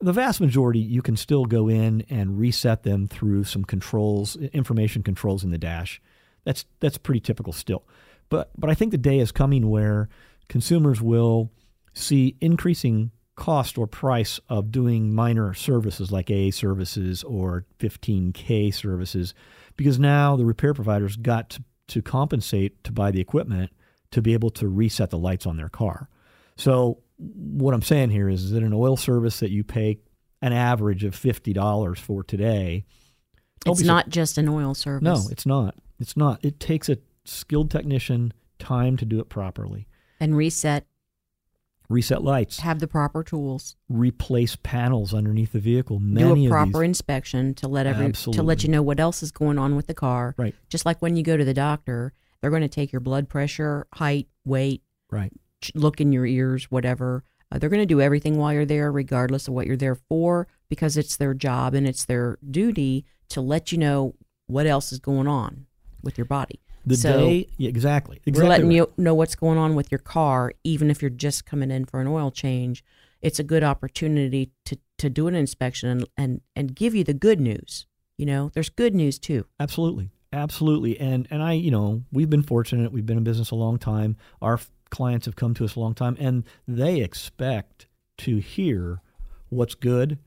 [0.00, 5.02] The vast majority you can still go in and reset them through some controls information
[5.02, 6.02] controls in the dash.
[6.44, 7.84] That's that's pretty typical still.
[8.28, 10.08] But but i think the day is coming where
[10.48, 11.50] consumers will
[11.92, 19.34] see increasing cost or price of doing minor services like AA services or 15k services
[19.76, 23.72] because now the repair providers got to, to compensate to buy the equipment
[24.12, 26.08] to be able to reset the lights on their car
[26.56, 29.98] so what I'm saying here is, is that an oil service that you pay
[30.42, 32.84] an average of fifty dollars for today.
[33.66, 35.02] It's not just an oil service.
[35.02, 35.74] No, it's not.
[35.98, 36.44] It's not.
[36.44, 39.86] It takes a skilled technician time to do it properly.
[40.20, 40.86] And reset.
[41.90, 43.76] Reset lights, Have the proper tools.
[43.90, 45.98] replace panels underneath the vehicle.
[45.98, 48.98] do Many a of proper these, inspection to let every to let you know what
[48.98, 50.34] else is going on with the car.
[50.38, 50.54] Right.
[50.70, 53.86] Just like when you go to the doctor, they're going to take your blood pressure,
[53.94, 55.32] height, weight, right.
[55.74, 57.22] look in your ears, whatever.
[57.52, 60.48] Uh, they're going to do everything while you're there, regardless of what you're there for,
[60.70, 64.14] because it's their job and it's their duty to let you know
[64.46, 65.66] what else is going on
[66.02, 66.60] with your body.
[66.86, 68.20] The So, day, yeah, exactly.
[68.26, 68.74] exactly we're letting right.
[68.74, 72.00] you know what's going on with your car, even if you're just coming in for
[72.00, 72.84] an oil change.
[73.22, 77.14] It's a good opportunity to, to do an inspection and, and, and give you the
[77.14, 77.86] good news.
[78.18, 79.46] You know, there's good news too.
[79.58, 80.10] Absolutely.
[80.32, 80.98] Absolutely.
[80.98, 82.92] And and I, you know, we've been fortunate.
[82.92, 84.16] We've been in business a long time.
[84.42, 84.60] Our
[84.90, 87.86] clients have come to us a long time, and they expect
[88.18, 89.00] to hear
[89.48, 90.18] what's good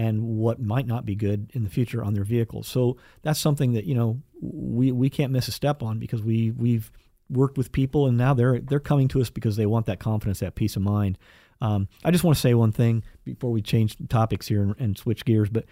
[0.00, 2.66] and what might not be good in the future on their vehicles.
[2.66, 6.52] So that's something that you know we we can't miss a step on because we
[6.52, 6.90] we've
[7.28, 10.40] worked with people and now they're they're coming to us because they want that confidence,
[10.40, 11.18] that peace of mind.
[11.60, 14.96] Um, I just want to say one thing before we change topics here and, and
[14.96, 15.66] switch gears, but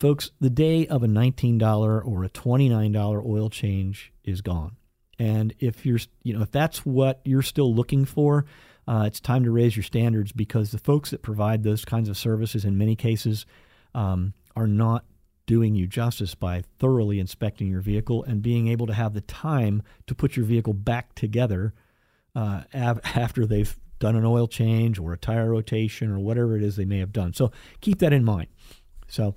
[0.00, 1.62] folks, the day of a $19
[2.04, 4.76] or a $29 oil change is gone.
[5.20, 8.44] And if you're, you know, if that's what you're still looking for,
[8.86, 12.16] uh, it's time to raise your standards because the folks that provide those kinds of
[12.16, 13.46] services, in many cases,
[13.94, 15.04] um, are not
[15.46, 19.82] doing you justice by thoroughly inspecting your vehicle and being able to have the time
[20.06, 21.74] to put your vehicle back together
[22.34, 26.62] uh, av- after they've done an oil change or a tire rotation or whatever it
[26.62, 27.32] is they may have done.
[27.32, 28.48] So keep that in mind.
[29.06, 29.34] So,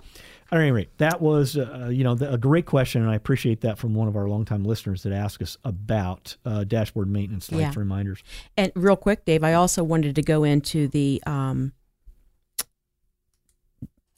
[0.52, 3.78] at any rate, that was uh, you know a great question, and I appreciate that
[3.78, 7.80] from one of our longtime listeners that asked us about uh, dashboard maintenance lights Yeah.
[7.80, 8.24] reminders.
[8.56, 11.74] And real quick, Dave, I also wanted to go into the um,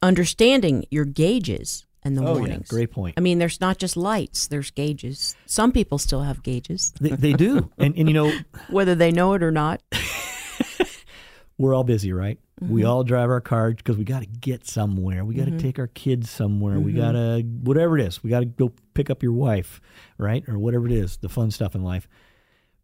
[0.01, 2.57] understanding your gauges and the Oh, yeah.
[2.67, 3.15] Great point.
[3.17, 5.35] I mean, there's not just lights; there's gauges.
[5.45, 6.93] Some people still have gauges.
[7.01, 8.33] They, they do, and and you know
[8.69, 9.81] whether they know it or not.
[11.57, 12.39] we're all busy, right?
[12.59, 12.87] We Mhm.
[12.89, 15.23] all drive our cars because we got to get somewhere.
[15.23, 15.59] We got to Mhm.
[15.59, 16.79] take our kids somewhere.
[16.79, 16.95] We Mhm.
[16.95, 18.23] got to whatever it is.
[18.23, 19.79] We got to go pick up your wife,
[20.17, 22.07] right, or whatever it is, the fun stuff in life.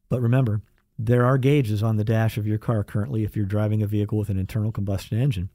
[0.10, 0.62] But remember,
[1.00, 4.20] there are gauges on the dash of your car currently if you're driving a vehicle
[4.20, 5.50] with an internal combustion engine.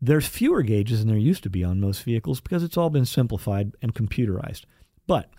[0.00, 3.06] There's fewer gauges than there used to be on most vehicles because it's all been
[3.06, 4.64] simplified and computerized.
[5.06, 5.30] But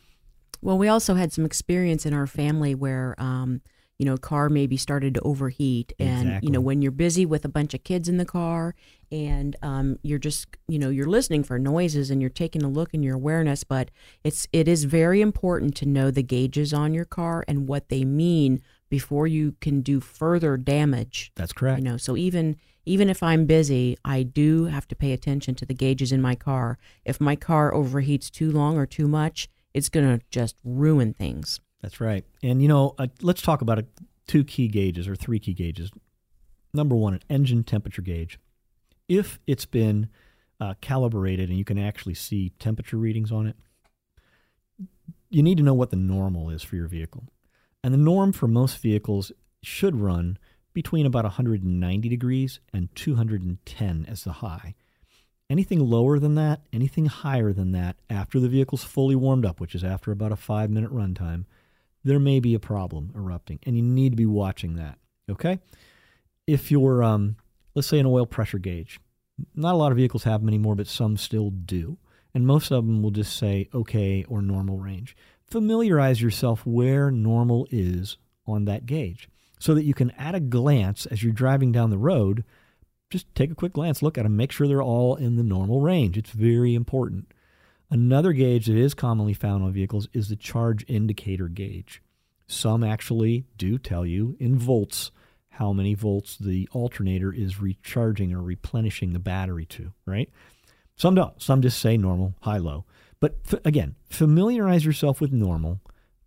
[0.61, 3.61] Well, we also had some experience in our family where, um,
[3.97, 7.49] you know, car maybe started to overheat, and you know, when you're busy with a
[7.49, 8.75] bunch of kids in the car,
[9.11, 12.93] and um, you're just, you know, you're listening for noises and you're taking a look
[12.93, 13.89] in your awareness, but
[14.23, 18.03] it's it is very important to know the gauges on your car and what they
[18.03, 21.31] mean before you can do further damage.
[21.35, 21.79] That's correct.
[21.79, 25.65] You know, so even even if I'm busy, I do have to pay attention to
[25.65, 26.77] the gauges in my car.
[27.03, 31.59] If my car overheats too long or too much, it's going to just ruin things.
[31.85, 32.25] That's right.
[32.41, 33.85] And you know, uh, let's talk about a,
[34.25, 35.91] two key gauges or three key gauges.
[36.73, 38.39] Number one, an engine temperature gauge.
[39.07, 40.09] If it's been
[40.59, 43.55] uh, calibrated and you can actually see temperature readings on it,
[45.29, 47.27] you need to know what the normal is for your vehicle.
[47.83, 49.31] And the norm for most vehicles
[49.61, 50.39] should run
[50.73, 54.73] between about 190 degrees and 210 as the high.
[55.51, 59.75] Anything lower than that, anything higher than that, after the vehicle's fully warmed up, which
[59.75, 61.45] is after about a five minute runtime,
[62.05, 64.99] there may be a problem erupting, and you need to be watching that.
[65.29, 65.59] Okay?
[66.47, 67.35] If you're, um,
[67.73, 68.99] let's say, an oil pressure gauge,
[69.55, 71.97] not a lot of vehicles have them anymore, but some still do.
[72.33, 75.15] And most of them will just say okay or normal range.
[75.49, 81.05] Familiarize yourself where normal is on that gauge so that you can, at a glance,
[81.07, 82.43] as you're driving down the road,
[83.09, 85.81] just take a quick glance, look at them, make sure they're all in the normal
[85.81, 86.17] range.
[86.17, 87.31] It's very important.
[87.89, 92.01] Another gauge that is commonly found on vehicles is the charge indicator gauge.
[92.47, 95.11] Some actually do tell you in volts
[95.49, 100.29] how many volts the alternator is recharging or replenishing the battery to, right?
[100.95, 101.41] Some don't.
[101.41, 102.85] Some just say normal, high, low.
[103.19, 105.79] But f- again, familiarize yourself with normal.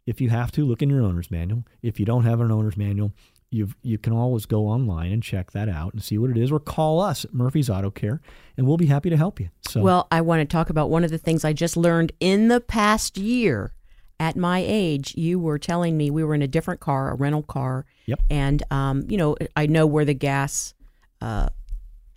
[0.07, 1.65] If you have to, look in your owner's manual.
[1.83, 3.13] If you don't have an owner's manual,
[3.51, 6.53] you you can always go online and check that out and see what it is,
[6.53, 8.21] or call us at Murphy's Auto Care,
[8.57, 9.49] and we'll be happy to help you.
[9.69, 12.49] So, Well, I want to talk about one of the things I just learned in
[12.49, 13.73] the past year.
[14.21, 17.45] At my age, you were telling me we were in a different car, a rental
[17.45, 17.87] car.
[18.07, 18.23] Yep.
[18.29, 20.75] And um, you know, I know where the gas,
[21.21, 21.51] uh,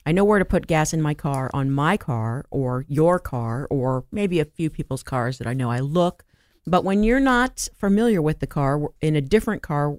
[0.04, 3.68] I know where to put gas in my car on my car or your car
[3.70, 6.24] or maybe a few people's cars that I know I look.
[6.66, 9.98] But when you're not familiar with the car in a different car,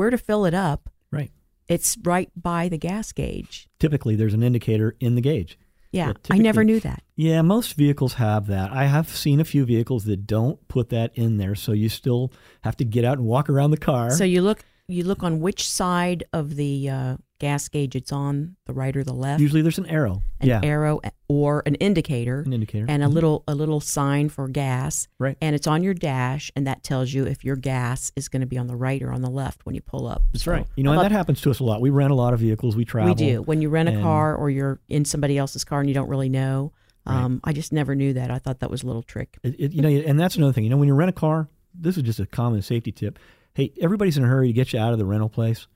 [0.00, 0.88] where to fill it up?
[1.12, 1.30] Right.
[1.68, 3.68] It's right by the gas gauge.
[3.78, 5.58] typically there's an indicator in the gauge.
[5.92, 7.02] Yeah, I never knew that.
[7.16, 8.72] Yeah, most vehicles have that.
[8.72, 12.32] I have seen a few vehicles that don't put that in there, so you still
[12.62, 14.10] have to get out and walk around the car.
[14.10, 18.54] So you look you look on which side of the uh, gas gauge it's on,
[18.66, 19.40] the right or the left.
[19.40, 20.22] Usually there's an arrow.
[20.40, 20.60] An yeah.
[20.62, 22.42] arrow or an indicator.
[22.42, 22.86] An indicator.
[22.88, 23.12] And a Mhm.
[23.14, 25.08] little a little sign for gas.
[25.18, 25.36] Right.
[25.42, 28.46] And it's on your dash and that tells you if your gas is going to
[28.46, 30.22] be on the right or on the left when you pull up.
[30.32, 30.66] That's So right.
[30.76, 31.80] You know, and that happens to us a lot.
[31.80, 32.76] We rent a lot of vehicles.
[32.76, 33.10] We travel.
[33.10, 33.42] we do.
[33.42, 36.28] When you rent a car or you're in somebody else's car and you don't really
[36.28, 36.72] know.
[37.06, 38.30] Um, I just never knew that.
[38.30, 39.38] I thought that was a little trick.
[39.42, 40.62] It, it- you know, and that's another thing.
[40.64, 43.18] You know, when you rent a car, this is just a common safety tip.
[43.54, 45.66] Hey, everybody's in a hurry to get you out of the rental place.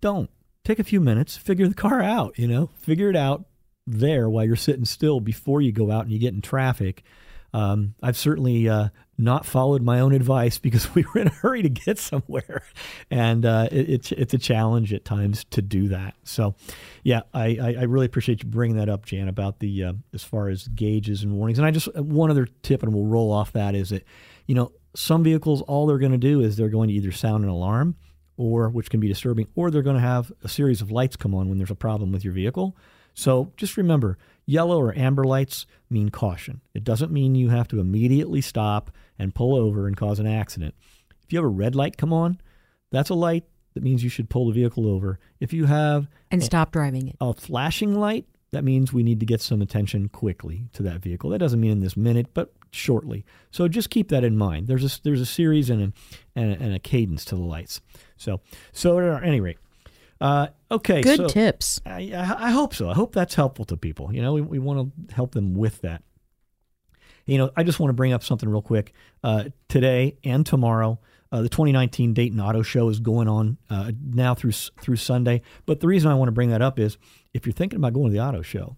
[0.00, 0.30] Don't
[0.64, 2.38] take a few minutes, figure the car out.
[2.38, 3.44] You know, figure it out
[3.86, 7.02] there while you're sitting still before you go out and you get in traffic.
[7.52, 8.88] Um, I've certainly uh,
[9.18, 12.62] not followed my own advice because we were in a hurry to get somewhere,
[13.10, 16.14] and uh, it, it's it's a challenge at times to do that.
[16.24, 16.54] So,
[17.02, 20.22] yeah, I, I, I really appreciate you bringing that up, Jan, about the uh, as
[20.22, 21.58] far as gauges and warnings.
[21.58, 24.04] And I just one other tip, and we'll roll off that is that
[24.46, 27.44] you know some vehicles all they're going to do is they're going to either sound
[27.44, 27.96] an alarm
[28.40, 31.34] or which can be disturbing, or they're going to have a series of lights come
[31.34, 32.74] on when there's a problem with your vehicle.
[33.12, 34.16] So just remember,
[34.46, 36.62] yellow or amber lights mean caution.
[36.72, 40.74] It doesn't mean you have to immediately stop and pull over and cause an accident.
[41.22, 42.40] If you have a red light come on,
[42.90, 45.18] that's a light that means you should pull the vehicle over.
[45.38, 47.16] If you have And a- stop driving it.
[47.20, 51.30] a flashing light, that means we need to get some attention quickly to that vehicle.
[51.30, 53.24] That doesn't mean in this minute, but shortly.
[53.50, 54.66] So just keep that in mind.
[54.66, 55.92] There's a there's a series and a
[56.34, 57.80] and a, and a cadence to the lights.
[58.16, 58.40] So
[58.72, 59.58] so at any rate,
[60.20, 61.00] uh, okay.
[61.00, 61.80] Good so tips.
[61.86, 62.88] I, I I hope so.
[62.88, 64.12] I hope that's helpful to people.
[64.12, 66.02] You know, we, we want to help them with that.
[67.26, 68.92] You know, I just want to bring up something real quick.
[69.22, 70.98] Uh, today and tomorrow,
[71.32, 75.42] uh, the 2019 Dayton Auto Show is going on uh, now through through Sunday.
[75.66, 76.98] But the reason I want to bring that up is
[77.32, 78.76] if you're thinking about going to the auto show,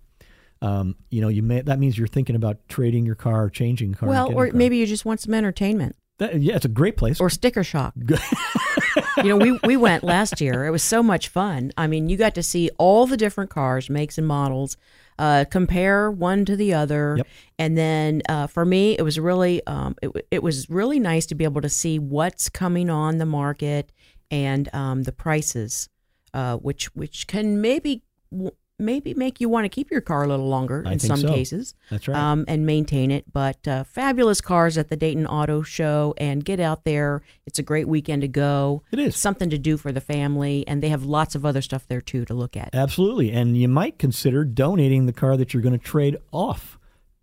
[0.61, 3.95] um, you know, you may that means you're thinking about trading your car, or changing
[3.95, 4.09] car.
[4.09, 4.57] Well, or car.
[4.57, 5.97] maybe you just want some entertainment.
[6.19, 7.21] That- yeah, it's a great place.
[7.21, 7.95] Or sticker shock.
[9.17, 10.67] you know, we, we went last year.
[10.67, 11.73] It was so much fun.
[11.77, 14.77] I mean, you got to see all the different cars, makes and models,
[15.19, 17.19] uh, compare one to the other,
[17.59, 21.35] and then uh, for me, it was really um, it, it was really nice to
[21.35, 23.93] be able to see what's coming on the market
[24.31, 25.89] and um, the prices,
[26.35, 30.27] uh, which which can maybe w- maybe make you want to keep your car a
[30.27, 31.29] little longer I in some so.
[31.29, 32.17] cases That's right.
[32.17, 33.33] um, and maintain it.
[33.33, 37.23] But uh, fabulous cars at the Dayton Auto Show, and get out there.
[37.47, 38.83] It's a great weekend to go.
[38.93, 41.87] It is something to do for the family, and they have lots of other stuff
[41.87, 42.71] there too to look at.
[42.75, 43.31] Absolutely.
[43.33, 46.79] And you might consider donating the car that you're going to trade off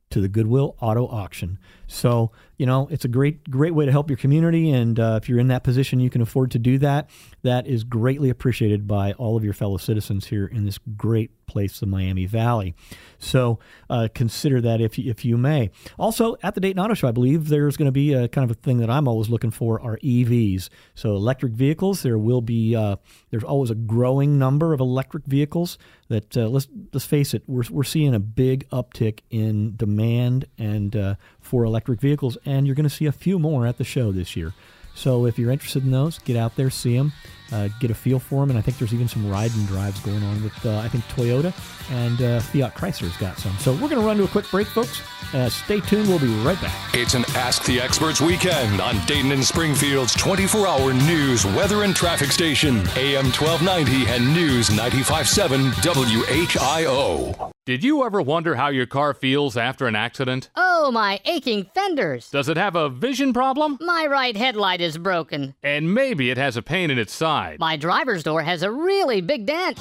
[0.10, 1.60] to the Goodwill Auto Auction.
[1.88, 4.70] So, you know, it's a great, great way to help your community.
[4.70, 7.10] And uh, if you're in that position, you can afford to do that.
[7.42, 11.80] That is greatly appreciated by all of your fellow citizens here in this great place,
[11.80, 12.76] the Miami Valley.
[13.18, 15.72] So uh, consider that if if you may.
[15.98, 18.56] Also, at the Dayton Auto Show, I believe there's going to be a kind of
[18.56, 20.70] a thing that I'm always looking for are EVs.
[20.96, 22.04] So electric vehicles.
[22.04, 22.98] There will be uh,
[23.32, 25.78] there's always a growing number of electric vehicles
[26.10, 30.96] that uh, let's let's face it, we're we're seeing a big uptick in demand and
[30.96, 31.16] uh,
[31.50, 34.36] for electric vehicles, and you're going to see a few more at the show this
[34.36, 34.54] year.
[34.94, 37.12] So if you're interested in those, get out there, see them,
[37.52, 40.00] uh, get a feel for them, and I think there's even some ride and drives
[40.02, 41.54] going on with uh, I think Toyota
[41.90, 43.58] and uh, Fiat Chrysler's got some.
[43.58, 45.02] So we're going to run to a quick break, folks.
[45.34, 46.08] Uh, stay tuned.
[46.08, 46.94] We'll be right back.
[46.94, 51.96] It's an Ask the Experts weekend on Dayton and Springfield's 24 hour news, weather, and
[51.96, 57.52] traffic station, AM 1290 and News 957 WHIO.
[57.70, 60.50] Did you ever wonder how your car feels after an accident?
[60.56, 62.32] Oh, my aching fenders.
[62.32, 63.78] Does it have a vision problem?
[63.80, 65.54] My right headlight is broken.
[65.62, 67.60] And maybe it has a pain in its side.
[67.60, 69.78] My driver's door has a really big dent.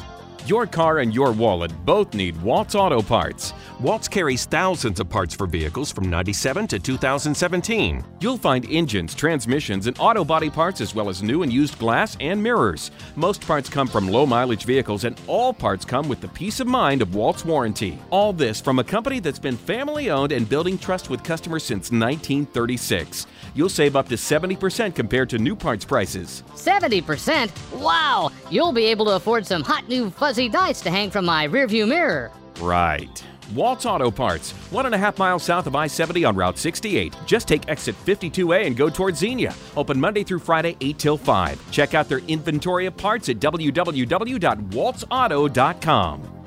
[0.47, 3.53] Your car and your wallet both need Waltz Auto Parts.
[3.81, 8.05] Waltz carries thousands of parts for vehicles from 97 to 2017.
[8.21, 12.17] You'll find engines, transmissions, and auto body parts as well as new and used glass
[12.21, 12.91] and mirrors.
[13.15, 16.67] Most parts come from low mileage vehicles and all parts come with the peace of
[16.67, 17.99] mind of Waltz warranty.
[18.11, 21.91] All this from a company that's been family owned and building trust with customers since
[21.91, 23.27] 1936.
[23.59, 26.45] You'll save up to 70% compared to new parts prices.
[26.55, 27.51] 70%?
[27.81, 28.31] Wow!
[28.53, 31.89] You'll be able to afford some hot new fuzzy dice to hang from my rearview
[31.89, 32.31] mirror.
[32.61, 33.21] Right.
[33.57, 37.17] Waltz Auto Parts, one and a half miles south of I 70 on Route 68.
[37.27, 39.53] Just take exit 52A and go towards Xenia.
[39.77, 41.71] Open Monday through Friday, 8 till 5.
[41.73, 46.38] Check out their inventory of parts at www.waltzauto.com.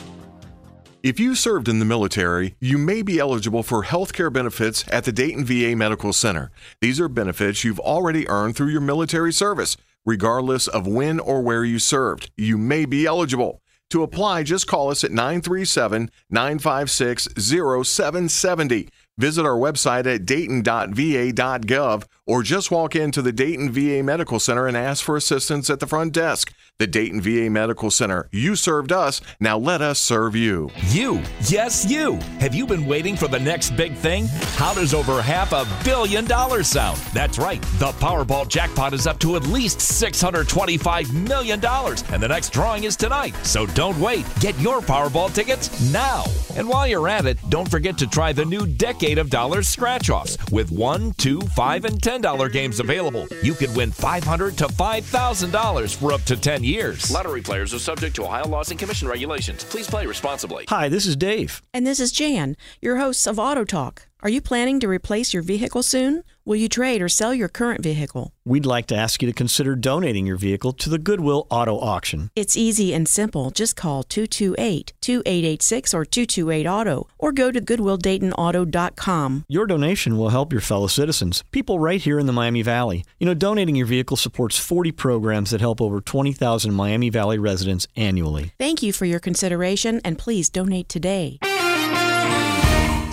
[1.04, 5.04] If you served in the military, you may be eligible for health care benefits at
[5.04, 6.52] the Dayton VA Medical Center.
[6.80, 11.66] These are benefits you've already earned through your military service, regardless of when or where
[11.66, 12.30] you served.
[12.38, 13.64] You may be eligible.
[13.90, 18.90] To apply, just call us at 937 956 0770.
[19.18, 24.78] Visit our website at dayton.va.gov or just walk into the Dayton VA Medical Center and
[24.78, 26.54] ask for assistance at the front desk.
[26.80, 28.28] The Dayton VA Medical Center.
[28.32, 30.72] You served us, now let us serve you.
[30.88, 32.16] You, yes, you.
[32.40, 34.26] Have you been waiting for the next big thing?
[34.56, 36.98] How does over half a billion dollars sound?
[37.14, 37.62] That's right.
[37.78, 42.96] The Powerball jackpot is up to at least $625 million, and the next drawing is
[42.96, 43.36] tonight.
[43.44, 44.26] So don't wait.
[44.40, 46.24] Get your Powerball tickets now.
[46.56, 50.10] And while you're at it, don't forget to try the new Decade of Dollars scratch
[50.10, 53.28] offs with one, two, five, and $10 games available.
[53.44, 56.71] You could win 500 to $5,000 for up to 10 years.
[57.12, 59.66] Lottery players are subject to Ohio laws and commission regulations.
[59.66, 60.64] Please play responsibly.
[60.70, 61.62] Hi, this is Dave.
[61.74, 64.08] And this is Jan, your hosts of Auto Talk.
[64.24, 66.24] Are you planning to replace your vehicle soon?
[66.46, 68.34] Will you trade or sell your current vehicle?
[68.46, 72.30] We'd like to ask you to consider donating your vehicle to the Goodwill Auto Auction.
[72.36, 73.50] It's easy and simple.
[73.50, 79.46] Just call 228 2886 or 228 Auto or go to GoodwillDaytonAuto.com.
[79.48, 83.04] Your donation will help your fellow citizens, people right here in the Miami Valley.
[83.20, 87.88] You know, donating your vehicle supports 40 programs that help over 20,000 Miami Valley residents
[87.96, 88.54] annually.
[88.60, 91.40] Thank you for your consideration and please donate today.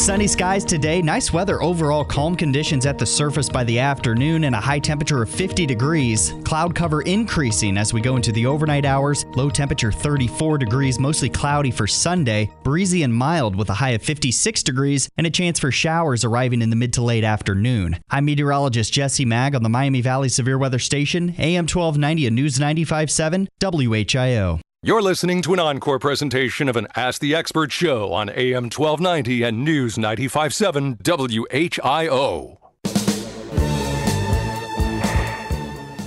[0.08, 4.54] Sunny skies today, nice weather overall, calm conditions at the surface by the afternoon, and
[4.54, 6.32] a high temperature of 50 degrees.
[6.44, 9.26] Cloud cover increasing as we go into the overnight hours.
[9.36, 12.50] Low temperature 34 degrees, mostly cloudy for Sunday.
[12.64, 16.62] Breezy and mild with a high of 56 degrees, and a chance for showers arriving
[16.62, 17.98] in the mid to late afternoon.
[18.08, 22.58] I'm meteorologist Jesse Maag on the Miami Valley Severe Weather Station, AM 1290 and News
[22.58, 24.62] 957, WHIO.
[24.80, 29.42] You're listening to an encore presentation of an Ask the Expert show on AM 1290
[29.42, 32.58] and News 957 WHIO.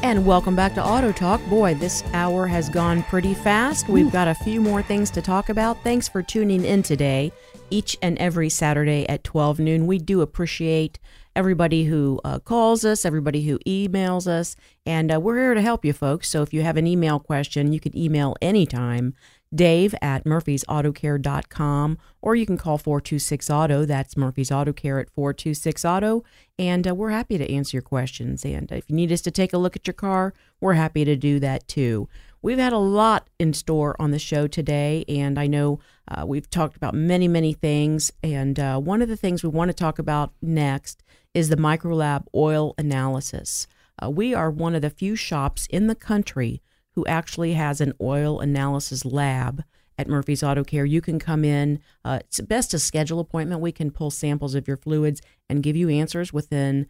[0.01, 1.45] And welcome back to Auto Talk.
[1.49, 3.89] Boy, this hour has gone pretty fast.
[3.89, 5.83] We've got a few more things to talk about.
[5.83, 7.33] Thanks for tuning in today,
[7.71, 9.85] each and every Saturday at 12 noon.
[9.85, 10.97] We do appreciate
[11.35, 14.55] everybody who uh, calls us, everybody who emails us,
[14.85, 16.29] and uh, we're here to help you folks.
[16.29, 19.13] So if you have an email question, you can email anytime.
[19.53, 23.85] Dave at murphysautocare.com, or you can call 426 Auto.
[23.85, 26.23] That's Murphy's Auto Care at 426 Auto.
[26.57, 28.45] And uh, we're happy to answer your questions.
[28.45, 31.17] And if you need us to take a look at your car, we're happy to
[31.17, 32.07] do that too.
[32.41, 36.49] We've had a lot in store on the show today, and I know uh, we've
[36.49, 38.11] talked about many, many things.
[38.23, 41.03] And uh, one of the things we want to talk about next
[41.33, 43.67] is the Microlab oil analysis.
[44.01, 46.61] Uh, we are one of the few shops in the country
[46.95, 49.63] who actually has an oil analysis lab
[49.97, 50.85] at Murphy's Auto Care.
[50.85, 51.79] You can come in.
[52.03, 53.61] Uh, it's best to schedule appointment.
[53.61, 56.87] We can pull samples of your fluids and give you answers within,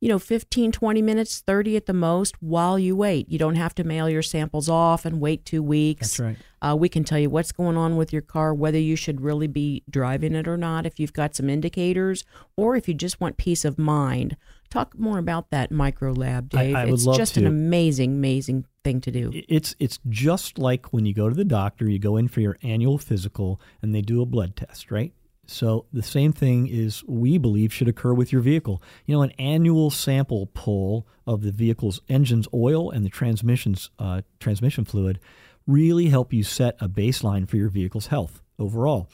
[0.00, 3.28] you know, 15, 20 minutes, 30 at the most while you wait.
[3.28, 6.00] You don't have to mail your samples off and wait two weeks.
[6.00, 6.36] That's right.
[6.62, 9.48] Uh, we can tell you what's going on with your car, whether you should really
[9.48, 12.24] be driving it or not, if you've got some indicators,
[12.56, 14.36] or if you just want peace of mind.
[14.70, 16.76] Talk more about that micro lab, I- Dave.
[16.76, 17.40] I would it's just to.
[17.40, 19.30] an amazing, amazing thing to do.
[19.48, 22.58] It's it's just like when you go to the doctor, you go in for your
[22.62, 25.12] annual physical and they do a blood test, right?
[25.50, 28.82] So the same thing is we believe should occur with your vehicle.
[29.06, 34.20] You know, an annual sample pull of the vehicle's engine's oil and the transmission's uh,
[34.40, 35.18] transmission fluid
[35.66, 39.08] really help you set a baseline for your vehicle's health overall.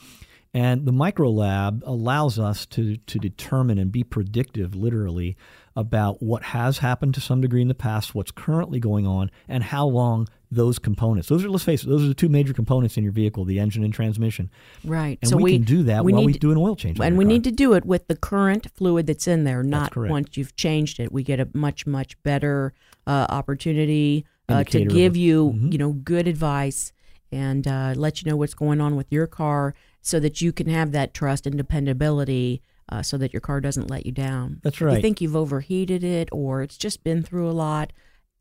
[0.53, 5.35] And the micro lab allows us to, to determine and be predictive, literally,
[5.75, 9.63] about what has happened to some degree in the past, what's currently going on, and
[9.63, 11.29] how long those components.
[11.29, 13.59] Those are, let's face it, those are the two major components in your vehicle: the
[13.59, 14.49] engine and transmission.
[14.83, 15.19] Right.
[15.21, 16.99] And we, can do that we while we do an oil change.
[16.99, 17.31] And we car.
[17.33, 20.99] need to do it with the current fluid that's in there, not once you've changed
[20.99, 21.11] it.
[21.11, 22.73] We get a much, much better
[23.05, 25.71] uh, opportunity uh, to give you, Mhm.
[25.71, 26.91] you know, good advice
[27.31, 30.67] and uh, let you know what's going on with your car so that you can
[30.67, 34.59] have that trust and dependability uh, so that your car doesn't let you down.
[34.63, 37.91] That's If you think you've overheated it or it's just been through a lot,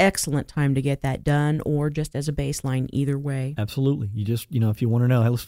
[0.00, 3.54] excellent time to get that done or just as a baseline, either way.
[3.56, 4.10] Absolutely.
[4.12, 5.38] You just, you know, if you want to know,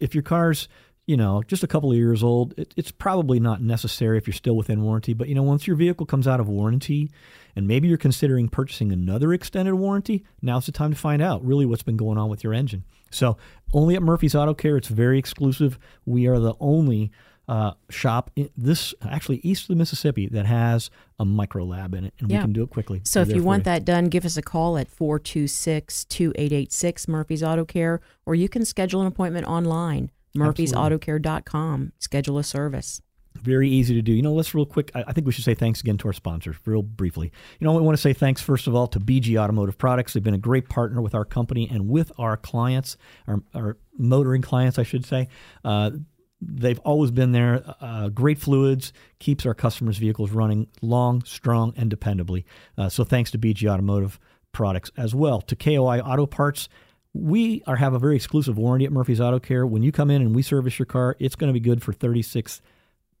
[0.00, 0.68] if your car's,
[1.06, 4.34] you know, just a couple of years old, it, it's probably not necessary if you're
[4.34, 5.12] still within warranty.
[5.12, 7.10] But, you know, once your vehicle comes out of warranty
[7.54, 11.66] and maybe you're considering purchasing another extended warranty, now's the time to find out really
[11.66, 12.84] what's been going on with your engine.
[13.10, 13.36] So,
[13.72, 15.78] only at Murphy's Auto Care, it's very exclusive.
[16.04, 17.12] We are the only
[17.48, 22.04] uh, shop in this, actually east of the Mississippi, that has a micro lab in
[22.04, 23.00] it, and we can do it quickly.
[23.04, 27.64] So We're if you want that done, give us a call at 426-2886 Murphy's Auto
[27.64, 31.92] Care, or you can schedule an appointment online, murphysautocare.com.
[31.98, 33.00] Schedule a service.
[33.42, 34.12] Very easy to do.
[34.12, 34.90] You know, let's real quick.
[34.94, 37.30] I I think we should say thanks again to our sponsors, real briefly.
[37.60, 40.14] You know, we want to say thanks first of all to BG Automotive Products.
[40.14, 42.96] They've been a great partner with our company and with our clients,
[43.28, 45.28] our, our motoring clients, I should say.
[45.64, 45.90] Uh,
[46.40, 47.62] they've always been there.
[47.80, 52.44] Uh, great fluids keeps our customers' vehicles running long, strong, and dependably.
[52.76, 54.18] Uh, so thanks to BG Automotive
[54.52, 55.40] Products as well.
[55.42, 56.68] To KOI Auto Parts.
[57.12, 59.66] We are have a very exclusive warranty at Murphy's Auto Care.
[59.66, 61.94] When you come in and we service your car, it's going to be good for
[61.94, 62.60] 36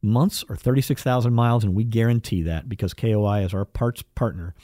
[0.02, 4.54] months or 36,000 miles, and we guarantee that because KOI is our parts partner.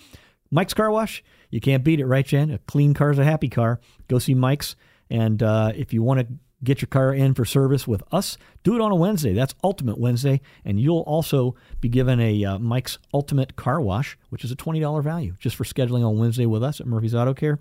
[0.51, 2.51] Mike's Car Wash, you can't beat it, right, Jen?
[2.51, 3.81] A clean car is a happy car.
[4.09, 4.77] Go see Mike's.
[5.11, 6.27] And uh, if you want to
[6.65, 9.33] get your car in for service with us, do it on a Wednesday.
[9.33, 10.41] That's Ultimate Wednesday.
[10.65, 15.03] And you'll also be given a uh, Mike's Ultimate Car Wash, which is a $20
[15.03, 17.59] value just for scheduling on Wednesday with us at Murphy's Auto Care.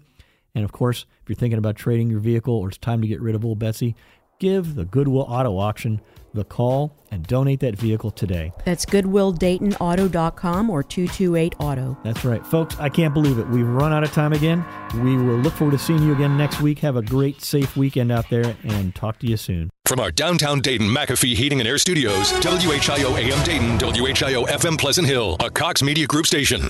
[0.54, 3.22] And of course, if you're thinking about trading your vehicle or it's time to get
[3.22, 3.96] rid of old Betsy,
[4.42, 6.02] Give the Goodwill Auto Auction
[6.34, 8.52] the call and donate that vehicle today.
[8.66, 11.98] That's goodwilldaytonauto.com or 228 Auto.
[12.04, 12.46] That's right.
[12.46, 13.48] Folks, I can't believe it.
[13.48, 14.66] We've run out of time again.
[14.96, 16.80] We will look forward to seeing you again next week.
[16.80, 19.70] Have a great, safe weekend out there and talk to you soon.
[19.86, 25.08] From our downtown Dayton McAfee Heating and Air Studios, WHIO AM Dayton, WHIO FM Pleasant
[25.08, 26.70] Hill, a Cox Media Group station.